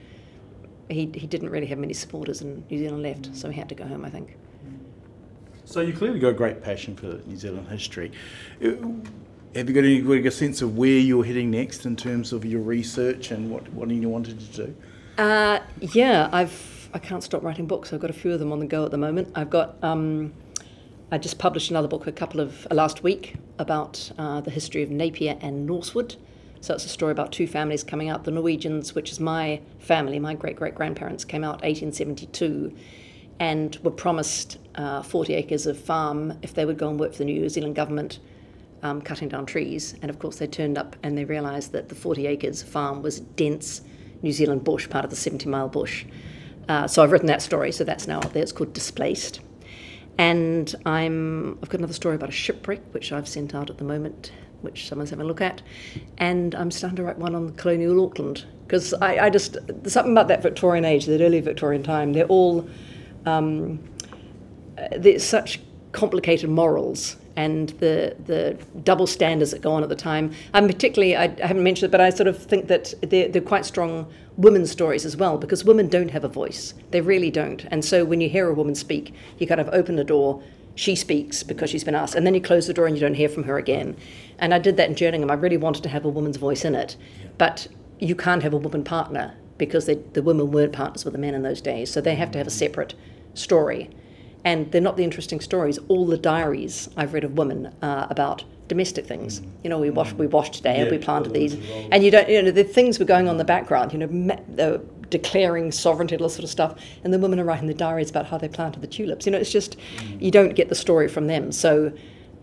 he 0.90 1.10
he 1.14 1.28
didn't 1.28 1.50
really 1.50 1.68
have 1.68 1.78
many 1.78 1.94
supporters 1.94 2.42
in 2.42 2.64
New 2.70 2.78
Zealand 2.78 3.04
left, 3.04 3.36
so 3.36 3.50
he 3.50 3.60
had 3.60 3.70
to 3.70 3.76
go 3.76 3.86
home, 3.86 4.06
I 4.06 4.10
think. 4.10 4.38
So 5.66 5.82
you 5.82 5.94
clearly 5.94 6.20
got 6.20 6.30
a 6.30 6.34
great 6.34 6.62
passion 6.62 6.96
for 6.96 7.20
New 7.26 7.38
Zealand 7.38 7.68
history. 7.70 8.12
have 8.62 9.70
you 9.70 9.74
got 9.74 9.84
any 9.84 10.02
got 10.02 10.26
a 10.26 10.32
sense 10.32 10.62
of 10.62 10.78
where 10.78 10.90
you're 10.90 11.24
heading 11.24 11.52
next 11.52 11.86
in 11.86 11.96
terms 11.96 12.34
of 12.34 12.44
your 12.46 12.62
research 12.62 13.32
and 13.32 13.50
what 13.50 13.72
what 13.74 13.90
you 13.90 14.10
wanted 14.10 14.40
to 14.40 14.66
do? 14.66 14.76
Uh, 15.18 15.60
yeah, 15.80 16.30
I've 16.32 16.90
I 16.94 17.00
can't 17.00 17.24
stop 17.24 17.44
writing 17.44 17.66
books. 17.66 17.94
I've 17.94 18.00
got 18.00 18.10
a 18.10 18.14
few 18.14 18.34
of 18.34 18.40
them 18.40 18.52
on 18.52 18.60
the 18.60 18.66
go 18.66 18.86
at 18.86 18.92
the 18.92 18.98
moment. 18.98 19.32
I've 19.36 19.50
got 19.50 19.76
um, 19.84 20.34
I 21.12 21.18
just 21.18 21.38
published 21.38 21.70
another 21.70 21.88
book 21.88 22.08
a 22.08 22.12
couple 22.12 22.40
of 22.40 22.68
uh, 22.70 22.76
last 22.76 23.04
week 23.04 23.36
about 23.58 24.12
uh, 24.18 24.42
the 24.42 24.52
history 24.52 24.84
of 24.84 24.90
Napier 24.90 25.38
and 25.42 25.66
Norsewood. 25.66 26.16
So 26.64 26.74
it's 26.74 26.86
a 26.86 26.90
story 26.90 27.12
about 27.12 27.34
two 27.34 27.46
families 27.46 27.84
coming 27.84 28.08
out. 28.08 28.24
The 28.24 28.32
Norwegians, 28.32 28.96
which 28.96 29.12
is 29.12 29.20
my 29.20 29.60
family, 29.80 30.18
my 30.18 30.34
great 30.34 30.56
great 30.56 30.74
grandparents, 30.74 31.26
came 31.26 31.44
out 31.44 31.62
1872 31.62 32.74
and 33.38 33.78
were 33.84 33.92
promised 33.92 34.60
uh, 34.76 35.02
40 35.02 35.34
acres 35.34 35.68
of 35.68 35.78
farm 35.78 36.40
if 36.42 36.54
they 36.54 36.64
would 36.64 36.78
go 36.78 36.88
and 36.88 36.98
work 36.98 37.12
for 37.12 37.18
the 37.18 37.26
New 37.26 37.50
Zealand 37.50 37.76
government 37.76 38.20
um, 38.82 39.02
cutting 39.02 39.28
down 39.28 39.46
trees. 39.46 39.96
And 40.02 40.10
of 40.10 40.20
course, 40.20 40.38
they 40.38 40.48
turned 40.48 40.78
up 40.78 40.96
and 41.04 41.18
they 41.18 41.26
realised 41.26 41.74
that 41.74 41.90
the 41.90 41.96
40 41.96 42.28
acres 42.28 42.64
farm 42.64 43.02
was 43.02 43.20
dense 43.20 43.82
New 44.22 44.32
Zealand 44.32 44.64
bush, 44.64 44.90
part 44.90 45.04
of 45.04 45.10
the 45.10 45.18
70 45.18 45.50
mile 45.50 45.68
bush. 45.68 46.06
Uh, 46.70 46.88
so 46.88 47.04
I've 47.04 47.12
written 47.12 47.28
that 47.28 47.42
story, 47.42 47.74
so 47.74 47.84
that's 47.84 48.08
now 48.08 48.20
out 48.20 48.32
there. 48.32 48.42
It's 48.42 48.54
called 48.54 48.72
Displaced. 48.72 49.42
And 50.18 50.74
I'm, 50.86 51.60
I've 51.62 51.68
got 51.68 51.80
another 51.80 51.92
story 51.92 52.16
about 52.16 52.30
a 52.30 52.32
shipwreck, 52.32 52.80
which 52.94 53.12
I've 53.12 53.28
sent 53.28 53.54
out 53.54 53.70
at 53.70 53.80
the 53.80 53.84
moment, 53.84 54.32
which 54.64 54.88
someone's 54.88 55.10
having 55.10 55.26
a 55.26 55.28
look 55.28 55.42
at. 55.42 55.62
And 56.18 56.56
I'm 56.56 56.72
starting 56.72 56.98
to 56.98 57.04
write 57.04 57.18
one 57.18 57.36
on 57.36 57.54
colonial 57.54 58.04
Auckland, 58.04 58.46
because 58.66 58.94
I, 58.96 59.26
I, 59.26 59.30
just, 59.30 59.58
there's 59.68 59.94
something 59.94 60.14
about 60.14 60.28
that 60.30 60.42
Victorian 60.42 60.86
age, 60.86 61.06
that 61.06 61.22
early 61.22 61.42
Victorian 61.42 61.84
time, 61.84 62.14
they're 62.14 62.26
all, 62.26 62.68
um, 63.26 63.80
there's 64.98 65.24
such 65.24 65.60
complicated 65.92 66.50
morals 66.50 67.18
and 67.36 67.70
the 67.80 68.16
the 68.26 68.58
double 68.84 69.08
standards 69.08 69.52
that 69.52 69.62
go 69.62 69.72
on 69.72 69.84
at 69.84 69.90
the 69.90 69.96
time. 69.96 70.32
And 70.54 70.68
particularly, 70.68 71.16
I, 71.16 71.26
I 71.26 71.48
haven't 71.48 71.64
mentioned 71.64 71.90
it, 71.90 71.92
but 71.92 72.02
I 72.02 72.10
sort 72.10 72.28
of 72.28 72.38
think 72.38 72.68
that 72.68 72.94
they're, 73.02 73.28
they're 73.28 73.42
quite 73.42 73.66
strong 73.66 74.12
women's 74.38 74.72
stories 74.72 75.06
as 75.06 75.18
well 75.18 75.38
because 75.38 75.64
women 75.64 75.88
don't 75.88 76.10
have 76.10 76.24
a 76.24 76.28
voice. 76.28 76.74
They 76.92 77.02
really 77.02 77.32
don't. 77.32 77.66
And 77.72 77.84
so 77.84 78.06
when 78.06 78.22
you 78.22 78.30
hear 78.30 78.50
a 78.50 78.54
woman 78.54 78.76
speak, 78.76 79.14
you 79.40 79.48
kind 79.48 79.62
of 79.62 79.70
open 79.70 79.96
the 79.96 80.04
door. 80.04 80.44
She 80.76 80.96
speaks 80.96 81.44
because 81.44 81.70
she's 81.70 81.84
been 81.84 81.96
asked, 81.96 82.16
and 82.16 82.26
then 82.26 82.34
you 82.34 82.42
close 82.42 82.68
the 82.68 82.74
door 82.74 82.88
and 82.88 82.96
you 82.96 83.02
don't 83.02 83.14
hear 83.14 83.30
from 83.30 83.44
her 83.44 83.58
again. 83.58 83.96
And 84.40 84.54
I 84.54 84.60
did 84.60 84.78
that 84.78 84.90
in 84.90 84.96
Jerningham. 84.96 85.30
I 85.30 85.36
really 85.36 85.58
wanted 85.58 85.84
to 85.84 85.90
have 85.90 86.06
a 86.06 86.10
woman's 86.10 86.38
voice 86.38 86.66
in 86.66 86.76
it, 86.76 86.98
but 87.38 87.68
you 88.00 88.16
can't 88.16 88.44
have 88.44 88.54
a 88.54 88.58
woman 88.58 88.84
partner 88.84 89.36
because 89.58 89.86
they, 89.86 89.96
the 89.96 90.24
women 90.24 90.52
weren't 90.52 90.74
partners 90.74 91.06
with 91.06 91.14
the 91.14 91.20
men 91.20 91.36
in 91.36 91.44
those 91.44 91.62
days. 91.62 91.92
So 91.92 92.02
they 92.02 92.16
have 92.16 92.32
to 92.32 92.38
have 92.40 92.48
a 92.48 92.52
separate 92.52 92.96
story 93.36 93.90
and 94.46 94.72
they're 94.72 94.82
not 94.82 94.98
the 94.98 95.04
interesting 95.04 95.40
stories. 95.40 95.78
All 95.88 96.06
the 96.06 96.18
diaries 96.18 96.90
I've 96.98 97.14
read 97.14 97.24
of 97.24 97.38
women 97.38 97.68
uh, 97.82 98.08
about 98.10 98.44
domestic 98.68 99.06
things. 99.06 99.40
Mm. 99.40 99.48
You 99.64 99.70
know, 99.70 99.80
we 99.80 99.90
washed, 99.90 100.16
we 100.16 100.28
washed 100.28 100.54
today, 100.56 100.84
yeah, 100.84 100.92
we 100.92 100.98
planted 100.98 101.34
these, 101.34 101.56
and 101.92 102.04
you 102.04 102.12
don't, 102.12 102.28
you 102.30 102.42
know, 102.42 102.52
the 102.52 102.64
things 102.64 103.00
were 103.00 103.06
going 103.06 103.28
on 103.28 103.34
in 103.34 103.38
the 103.38 103.46
background. 103.46 103.94
You 103.94 104.00
know, 104.00 104.08
me, 104.08 104.36
declaring 105.14 105.72
sovereignty, 105.72 106.18
all 106.18 106.24
this 106.24 106.34
sort 106.34 106.44
of 106.44 106.50
stuff, 106.50 106.76
and 107.04 107.14
the 107.14 107.20
women 107.20 107.40
are 107.40 107.46
writing 107.46 107.68
the 107.68 107.74
diaries 107.74 108.10
about 108.10 108.26
how 108.26 108.38
they 108.38 108.50
planted 108.50 108.82
the 108.82 108.88
tulips. 108.88 109.26
You 109.26 109.32
know, 109.32 109.38
it's 109.38 109.52
just 109.52 109.78
mm. 109.78 110.22
you 110.22 110.32
don't 110.32 110.56
get 110.56 110.68
the 110.70 110.76
story 110.76 111.08
from 111.08 111.28
them. 111.28 111.52
So. 111.52 111.94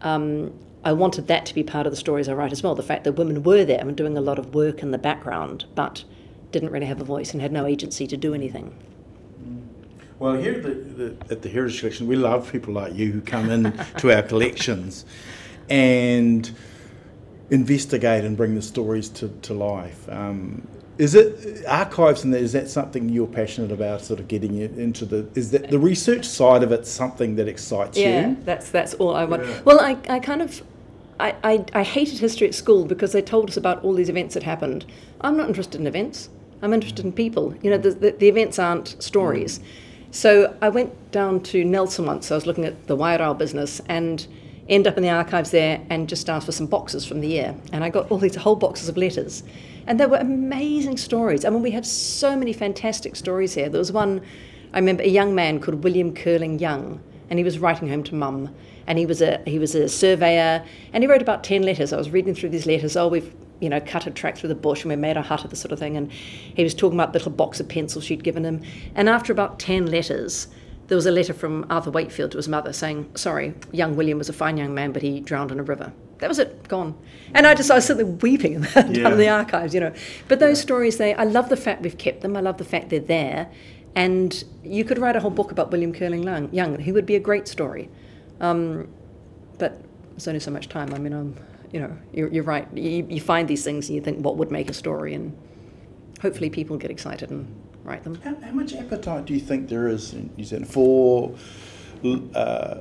Um, 0.03 0.53
I 0.83 0.95
wanted 0.95 1.27
that 1.27 1.45
to 1.45 1.55
be 1.55 1.62
part 1.62 1.87
of 1.87 1.93
the 1.93 1.97
stories 1.99 2.27
I 2.27 2.33
write 2.33 2.53
as 2.53 2.62
well. 2.62 2.75
The 2.75 2.83
fact 2.83 3.05
that 3.05 3.12
women 3.12 3.43
were 3.43 3.67
there 3.67 3.81
and 3.81 3.95
doing 3.95 4.17
a 4.17 4.21
lot 4.23 4.39
of 4.39 4.55
work 4.55 4.83
in 4.83 4.93
the 4.93 4.99
background, 4.99 5.67
but 5.75 6.05
didn't 6.53 6.71
really 6.71 6.87
have 6.87 7.03
a 7.03 7.05
voice 7.05 7.35
and 7.35 7.43
had 7.43 7.53
no 7.53 7.67
agency 7.67 8.07
to 8.07 8.17
do 8.17 8.33
anything. 8.33 8.75
Well, 10.21 10.35
here 10.35 10.55
at 10.55 10.62
the, 10.62 10.71
the, 10.75 11.17
at 11.31 11.43
the 11.43 11.49
Heritage 11.49 11.81
Collection, 11.81 12.07
we 12.07 12.15
love 12.15 12.53
people 12.53 12.75
like 12.75 12.95
you 12.95 13.11
who 13.11 13.21
come 13.21 13.50
in 13.50 13.73
to 13.99 14.14
our 14.14 14.23
collections 14.23 15.07
and 15.68 16.51
investigate 17.51 18.25
and 18.25 18.37
bring 18.37 18.55
the 18.55 18.62
stories 18.62 19.09
to, 19.09 19.29
to 19.42 19.55
life. 19.55 20.07
Um, 20.11 20.66
is 20.98 21.14
it 21.14 21.64
archives 21.66 22.24
and 22.24 22.35
is 22.35 22.53
that 22.53 22.68
something 22.68 23.09
you're 23.09 23.26
passionate 23.26 23.72
about? 23.72 24.03
Sort 24.03 24.20
of 24.20 24.29
getting 24.29 24.59
into 24.59 25.05
the 25.05 25.29
is 25.35 25.50
that 25.53 25.70
the 25.70 25.79
research 25.79 26.26
side 26.26 26.62
of 26.62 26.72
it 26.72 26.87
something 26.87 27.37
that 27.37 27.48
excites 27.48 27.96
yeah, 27.96 28.05
you? 28.05 28.29
Yeah, 28.29 28.35
that's 28.44 28.70
that's 28.70 28.94
all 28.94 29.14
I 29.14 29.24
want. 29.24 29.44
Yeah. 29.44 29.61
Well, 29.64 29.81
I, 29.81 29.96
I 30.09 30.18
kind 30.18 30.42
of 30.42 30.62
I, 31.18 31.35
I, 31.44 31.64
I 31.74 31.83
hated 31.83 32.18
history 32.18 32.48
at 32.48 32.55
school 32.55 32.85
because 32.85 33.12
they 33.12 33.22
told 33.22 33.50
us 33.50 33.57
about 33.57 33.85
all 33.85 33.94
these 33.94 34.09
events 34.09 34.35
that 34.35 34.42
happened. 34.42 34.87
I'm 35.20 35.37
not 35.37 35.48
interested 35.48 35.81
in 35.81 35.87
events. 35.87 36.31
I'm 36.62 36.72
interested 36.72 37.05
in 37.05 37.12
people. 37.12 37.55
You 37.62 37.70
know, 37.70 37.79
the, 37.79 37.90
the, 37.90 38.11
the 38.12 38.29
events 38.29 38.59
aren't 38.59 39.03
stories. 39.03 39.59
Mm. 39.59 39.64
So 40.12 40.57
I 40.61 40.68
went 40.70 41.12
down 41.12 41.40
to 41.44 41.64
Nelson 41.64 42.07
once. 42.07 42.31
I 42.31 42.35
was 42.35 42.46
looking 42.46 42.64
at 42.64 42.87
the 42.87 42.96
Wairau 42.96 43.37
business 43.38 43.81
and 43.88 44.26
end 44.70 44.87
up 44.87 44.96
in 44.96 45.02
the 45.02 45.11
archives 45.11 45.50
there 45.50 45.85
and 45.90 46.09
just 46.09 46.30
asked 46.30 46.46
for 46.46 46.52
some 46.52 46.66
boxes 46.66 47.04
from 47.04 47.20
the 47.20 47.28
year. 47.28 47.54
And 47.72 47.85
I 47.85 47.90
got 47.90 48.11
all 48.11 48.18
these 48.18 48.37
whole 48.37 48.56
boxes 48.56 48.88
of 48.88 48.96
letters. 48.96 49.42
And 49.87 49.98
there 49.98 50.09
were 50.09 50.18
amazing 50.18 50.96
stories. 50.96 51.44
I 51.44 51.50
mean, 51.50 51.62
we 51.62 51.72
have 51.72 51.85
so 51.85 52.37
many 52.37 52.52
fantastic 52.52 53.16
stories 53.16 53.54
here. 53.54 53.68
There 53.68 53.80
was 53.80 53.92
one, 53.92 54.22
I 54.72 54.78
remember 54.78 55.02
a 55.02 55.09
young 55.09 55.35
man 55.35 55.61
called 55.61 55.83
William 55.83 56.14
Curling 56.14 56.61
Young, 56.61 57.00
and 57.28 57.38
he 57.38 57.44
was 57.44 57.59
writing 57.59 57.88
home 57.88 58.04
to 58.04 58.14
mum. 58.14 58.54
And 58.87 58.98
he 58.98 59.06
was 59.06 59.20
a 59.20 59.40
he 59.46 59.59
was 59.59 59.74
a 59.76 59.88
surveyor, 59.88 60.64
and 60.92 61.04
he 61.04 61.09
wrote 61.09 61.22
about 61.22 61.44
ten 61.44 61.62
letters. 61.62 61.92
I 61.92 61.96
was 61.96 62.11
reading 62.11 62.35
through 62.35 62.48
these 62.48 62.66
letters. 62.66 62.96
Oh, 62.96 63.06
we've 63.06 63.33
you 63.61 63.68
know, 63.68 63.80
cut 63.80 64.06
a 64.06 64.11
track 64.11 64.38
through 64.38 64.48
the 64.48 64.54
bush 64.54 64.83
and 64.83 64.88
we 64.88 64.96
made 64.96 65.16
a 65.16 65.22
hut 65.22 65.44
of 65.44 65.50
this 65.50 65.61
sort 65.61 65.72
of 65.72 65.78
thing. 65.78 65.96
And 65.96 66.11
he 66.11 66.64
was 66.64 66.74
talking 66.74 66.98
about 66.98 67.12
the 67.12 67.18
little 67.18 67.33
box 67.33 67.61
of 67.61 67.68
pencils 67.68 68.04
she'd 68.04 68.24
given 68.24 68.44
him. 68.44 68.62
And 68.94 69.09
after 69.09 69.33
about 69.33 69.59
10 69.59 69.87
letters, 69.87 70.48
there 70.90 70.96
was 70.96 71.07
a 71.07 71.12
letter 71.12 71.33
from 71.33 71.64
Arthur 71.70 71.92
Wakefield 71.92 72.33
to 72.33 72.37
his 72.37 72.48
mother 72.48 72.72
saying, 72.72 73.12
Sorry, 73.14 73.55
young 73.70 73.94
William 73.94 74.18
was 74.18 74.29
a 74.29 74.33
fine 74.33 74.57
young 74.57 74.74
man, 74.74 74.90
but 74.90 75.03
he 75.03 75.20
drowned 75.20 75.53
in 75.53 75.61
a 75.61 75.62
river. 75.62 75.92
That 76.18 76.26
was 76.26 76.40
it, 76.40 76.66
gone. 76.66 76.98
And 77.33 77.46
I 77.46 77.55
just, 77.55 77.70
I 77.70 77.76
was 77.76 77.87
sitting 77.87 78.05
there 78.05 78.16
weeping 78.16 78.55
in 78.55 78.62
the, 78.62 78.68
yeah. 79.00 79.12
in 79.12 79.16
the 79.16 79.29
archives, 79.29 79.72
you 79.72 79.79
know. 79.79 79.94
But 80.26 80.40
those 80.40 80.61
stories, 80.61 80.96
they, 80.96 81.14
I 81.14 81.22
love 81.22 81.48
the 81.48 81.57
fact 81.57 81.83
we've 81.83 81.96
kept 81.96 82.22
them. 82.22 82.37
I 82.37 82.40
love 82.40 82.59
the 82.59 82.64
fact 82.64 82.90
they're 82.90 82.98
there. 82.98 83.48
And 83.94 84.42
you 84.64 84.85
could 84.85 84.98
write 84.98 85.14
a 85.14 85.20
whole 85.20 85.31
book 85.31 85.53
about 85.53 85.70
William 85.70 85.92
Curling 85.92 86.24
Young. 86.53 86.81
He 86.81 86.90
would 86.90 87.07
be 87.07 87.14
a 87.14 87.20
great 87.20 87.46
story. 87.46 87.88
Um, 88.40 88.88
but 89.59 89.81
there's 90.11 90.26
only 90.26 90.40
so 90.40 90.50
much 90.50 90.68
time. 90.68 90.92
I 90.92 90.98
mean, 90.98 91.12
I'm 91.12 91.37
you 91.72 91.79
know, 91.79 91.96
you're, 92.12 92.29
you're 92.33 92.44
right. 92.44 92.66
You, 92.76 93.07
you 93.09 93.20
find 93.20 93.46
these 93.46 93.62
things 93.62 93.88
and 93.88 93.94
you 93.94 94.03
think, 94.03 94.24
what 94.24 94.37
would 94.37 94.50
make 94.50 94.68
a 94.68 94.74
story? 94.74 95.14
And 95.14 95.37
hopefully 96.20 96.50
people 96.50 96.76
get 96.76 96.90
excited 96.90 97.31
and 97.31 97.46
write 97.85 98.05
them. 98.05 98.14
How, 98.16 98.35
how 98.37 98.53
much 98.53 98.75
appetite 98.75 99.25
do 99.27 99.35
you 99.35 99.40
think 99.40 99.69
there 99.69 99.88
is 99.88 100.12
in 100.12 100.31
New 100.37 100.45
Zealand 100.45 100.69
for 100.69 101.35
uh, 102.35 102.81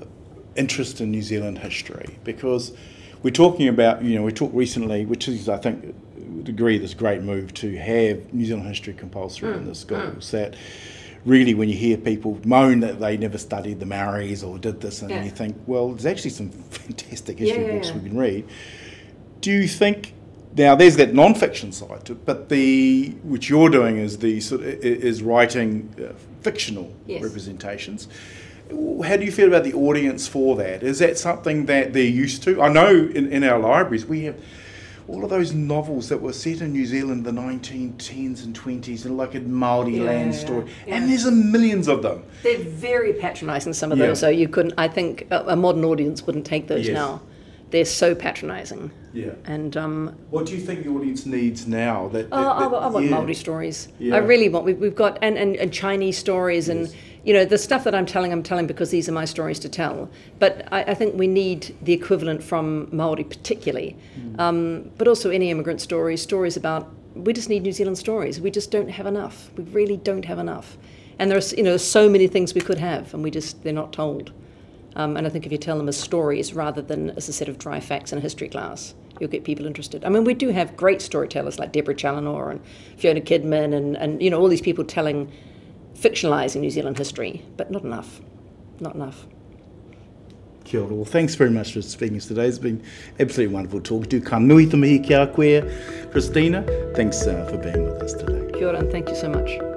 interest 0.56 1.02
in 1.02 1.12
New 1.12 1.22
Zealand 1.22 1.60
history? 1.60 2.18
Because 2.24 2.74
we're 3.24 3.32
talking 3.32 3.68
about, 3.68 4.04
you 4.04 4.16
know, 4.16 4.24
we 4.24 4.32
talked 4.32 4.56
recently, 4.56 5.06
which 5.06 5.28
is, 5.28 5.50
I 5.50 5.58
think, 5.58 5.96
would 6.18 6.50
agree, 6.50 6.78
this 6.78 6.94
great 6.94 7.22
move 7.22 7.54
to 7.56 7.78
have 7.78 8.34
New 8.34 8.46
Zealand 8.46 8.68
history 8.68 8.94
compulsory 8.94 9.54
mm. 9.54 9.58
in 9.58 9.66
the 9.66 9.76
schools. 9.76 10.28
Mm. 10.28 10.32
That 10.32 10.56
really, 11.26 11.54
when 11.54 11.70
you 11.70 11.76
hear 11.76 11.98
people 11.98 12.40
moan 12.46 12.80
that 12.82 13.00
they 13.00 13.18
never 13.18 13.38
studied 13.38 13.80
the 13.80 13.86
Maoris 13.86 14.44
or 14.44 14.58
did 14.58 14.82
this, 14.82 15.02
and 15.02 15.12
yeah. 15.12 15.24
you 15.24 15.32
think, 15.32 15.58
well, 15.66 15.90
there's 15.90 16.06
actually 16.06 16.32
some 16.32 16.50
fantastic 16.70 17.40
history 17.40 17.66
yeah, 17.66 17.74
books 17.74 17.90
yeah. 17.90 17.98
we 17.98 18.10
can 18.10 18.18
read 18.18 18.48
do 19.42 19.52
you 19.52 19.68
think 19.68 20.14
now 20.56 20.76
there's 20.76 20.96
that 20.98 21.14
non-fiction 21.14 21.72
side 21.72 22.06
to 22.06 22.14
it, 22.14 22.26
but 22.26 22.50
the 22.50 23.10
which 23.24 23.50
you're 23.50 23.70
doing 23.70 23.98
is 23.98 24.18
the 24.18 24.40
sort 24.42 24.62
of, 24.62 24.68
is 24.68 25.22
writing 25.22 25.94
uh, 26.00 26.14
fictional 26.42 26.94
yes. 27.06 27.22
representations. 27.22 28.08
How 28.70 29.18
do 29.18 29.26
you 29.26 29.32
feel 29.32 29.48
about 29.48 29.64
the 29.64 29.74
audience 29.74 30.28
for 30.28 30.56
that? 30.58 30.84
Is 30.84 31.00
that 31.00 31.18
something 31.18 31.66
that 31.66 31.94
they're 31.94 32.04
used 32.04 32.44
to? 32.44 32.62
I 32.62 32.70
know 32.70 32.90
in, 32.90 33.32
in 33.32 33.44
our 33.44 33.60
libraries 33.60 34.06
we 34.06 34.24
have 34.24 34.40
all 35.08 35.24
of 35.24 35.32
those 35.32 35.54
novels 35.54 36.08
that 36.10 36.22
were 36.22 36.34
set 36.34 36.62
in 36.62 36.72
New 36.72 36.86
Zealand 36.86 37.26
in 37.26 37.36
the 37.36 37.42
1910s 37.42 38.44
and 38.44 38.58
20s 38.58 39.06
and 39.06 39.18
like 39.18 39.34
a 39.34 39.40
Maori 39.40 39.98
yeah, 39.98 40.04
land 40.04 40.34
yeah, 40.34 40.40
story, 40.40 40.72
yeah. 40.86 40.96
and 40.96 41.10
there's 41.10 41.26
a 41.26 41.32
millions 41.32 41.88
of 41.88 42.04
them. 42.04 42.24
They're 42.44 42.60
very 42.60 43.14
patronising, 43.14 43.74
some 43.74 43.92
of 43.92 43.98
them, 43.98 44.16
so 44.16 44.30
you 44.30 44.48
couldn't. 44.48 44.76
I 44.78 44.88
think 44.88 45.28
a, 45.32 45.46
a 45.48 45.56
modern 45.56 45.84
audience 45.84 46.26
wouldn't 46.26 46.46
take 46.46 46.68
those 46.68 46.88
yes. 46.88 46.94
now 46.94 47.22
they're 47.72 47.86
so 47.86 48.16
patronising. 48.16 48.92
Yeah. 49.14 49.34
And 49.46 49.76
um, 49.78 50.16
what 50.30 50.46
do 50.46 50.54
you 50.54 50.62
think 50.62 50.84
the 50.84 50.90
audience 50.90 51.26
needs 51.26 51.68
now? 51.68 52.08
That, 52.10 52.30
that, 52.30 52.36
oh, 52.36 52.70
that, 52.70 52.76
I, 52.76 52.86
I, 52.86 52.88
want 52.88 53.06
yeah. 53.06 53.12
Maori 53.12 53.34
stories. 53.34 53.90
Yeah. 54.00 54.16
I 54.16 54.20
really 54.20 54.50
want. 54.50 54.66
We've, 54.66 54.78
we've 54.78 54.96
got 54.96 55.18
and, 55.22 55.38
and, 55.38 55.56
and 55.56 55.74
Chinese 55.74 56.18
stories 56.18 56.68
yes. 56.68 56.78
and 56.78 56.96
you 57.24 57.34
know 57.34 57.46
the 57.46 57.58
stuff 57.58 57.84
that 57.84 57.96
I'm 57.96 58.06
telling. 58.06 58.32
I'm 58.32 58.44
telling 58.44 58.68
because 58.68 58.92
these 58.92 59.10
are 59.10 59.12
my 59.12 59.26
stories 59.26 59.60
to 59.60 59.70
tell. 59.70 60.10
But 60.40 60.68
I, 60.72 60.84
I 60.84 60.94
think 60.94 61.16
we 61.16 61.28
need 61.28 61.76
the 61.82 61.94
equivalent 61.94 62.44
from 62.44 62.90
Maori 62.96 63.24
particularly, 63.24 63.98
mm. 64.18 64.40
um, 64.40 64.92
but 64.98 65.08
also 65.08 65.30
any 65.30 65.50
immigrant 65.50 65.82
stories. 65.82 66.22
Stories 66.22 66.58
about 66.58 66.92
we 67.16 67.34
just 67.34 67.50
need 67.50 67.64
New 67.64 67.72
Zealand 67.72 67.98
stories. 67.98 68.40
We 68.40 68.52
just 68.52 68.72
don't 68.72 68.90
have 68.90 69.06
enough. 69.06 69.52
We 69.58 69.64
really 69.66 69.98
don't 69.98 70.26
have 70.26 70.40
enough. 70.40 70.78
And 71.18 71.30
there's 71.30 71.54
you 71.54 71.64
know 71.64 71.78
so 71.78 72.10
many 72.10 72.28
things 72.28 72.54
we 72.54 72.62
could 72.62 72.78
have, 72.80 73.14
and 73.14 73.24
we 73.24 73.32
just 73.32 73.64
they're 73.64 73.74
not 73.74 73.92
told. 73.92 74.32
Um, 75.00 75.16
and 75.16 75.26
I 75.26 75.30
think 75.30 75.46
if 75.46 75.52
you 75.54 75.58
tell 75.58 75.78
them 75.78 75.88
as 75.88 75.98
stories 75.98 76.54
rather 76.54 76.82
than 76.82 77.12
as 77.12 77.30
a 77.30 77.34
set 77.34 77.48
of 77.48 77.58
dry 77.58 77.80
facts 77.80 78.12
in 78.12 78.18
a 78.18 78.22
history 78.22 78.50
class, 78.50 78.96
you'll 79.18 79.30
get 79.30 79.46
people 79.46 79.66
interested. 79.66 80.04
I 80.04 80.10
mean, 80.10 80.26
we 80.26 80.34
do 80.34 80.50
have 80.50 80.76
great 80.76 81.02
storytellers 81.02 81.58
like 81.58 81.72
Deborah 81.72 81.96
Challinor 81.96 82.52
and 82.52 82.60
Fiona 82.98 83.22
Kidman 83.22 83.74
and, 83.74 83.96
and 83.96 84.22
you 84.22 84.30
know 84.30 84.42
all 84.42 84.50
these 84.50 84.62
people 84.62 84.84
telling, 84.84 85.32
fictionalising 85.94 86.60
New 86.60 86.70
Zealand 86.70 86.98
history, 86.98 87.46
but 87.56 87.72
not 87.72 87.86
enough, 87.86 88.20
not 88.82 88.94
enough. 88.94 89.26
Kia 90.66 90.82
ora. 90.82 90.94
Well, 90.94 91.06
thanks 91.06 91.34
very 91.34 91.50
much 91.50 91.72
for 91.72 91.82
speaking 91.82 92.16
to 92.16 92.18
us 92.18 92.28
today. 92.28 92.48
It's 92.48 92.60
been 92.60 92.84
absolutely 93.22 93.56
wonderful 93.56 93.80
talk. 93.80 94.10
Do 94.10 94.20
ka 94.20 94.38
nui 94.38 94.68
te 94.68 94.76
mihi 94.76 95.00
kia 95.00 95.28
koe, 95.28 95.62
Christina. 96.12 96.62
Thanks 96.94 97.26
uh, 97.26 97.46
for 97.50 97.58
being 97.58 97.86
with 97.86 98.04
us 98.04 98.12
today. 98.12 98.52
Kia 98.52 98.68
ora 98.68 98.80
and 98.80 98.92
thank 98.92 99.08
you 99.08 99.16
so 99.16 99.30
much. 99.30 99.69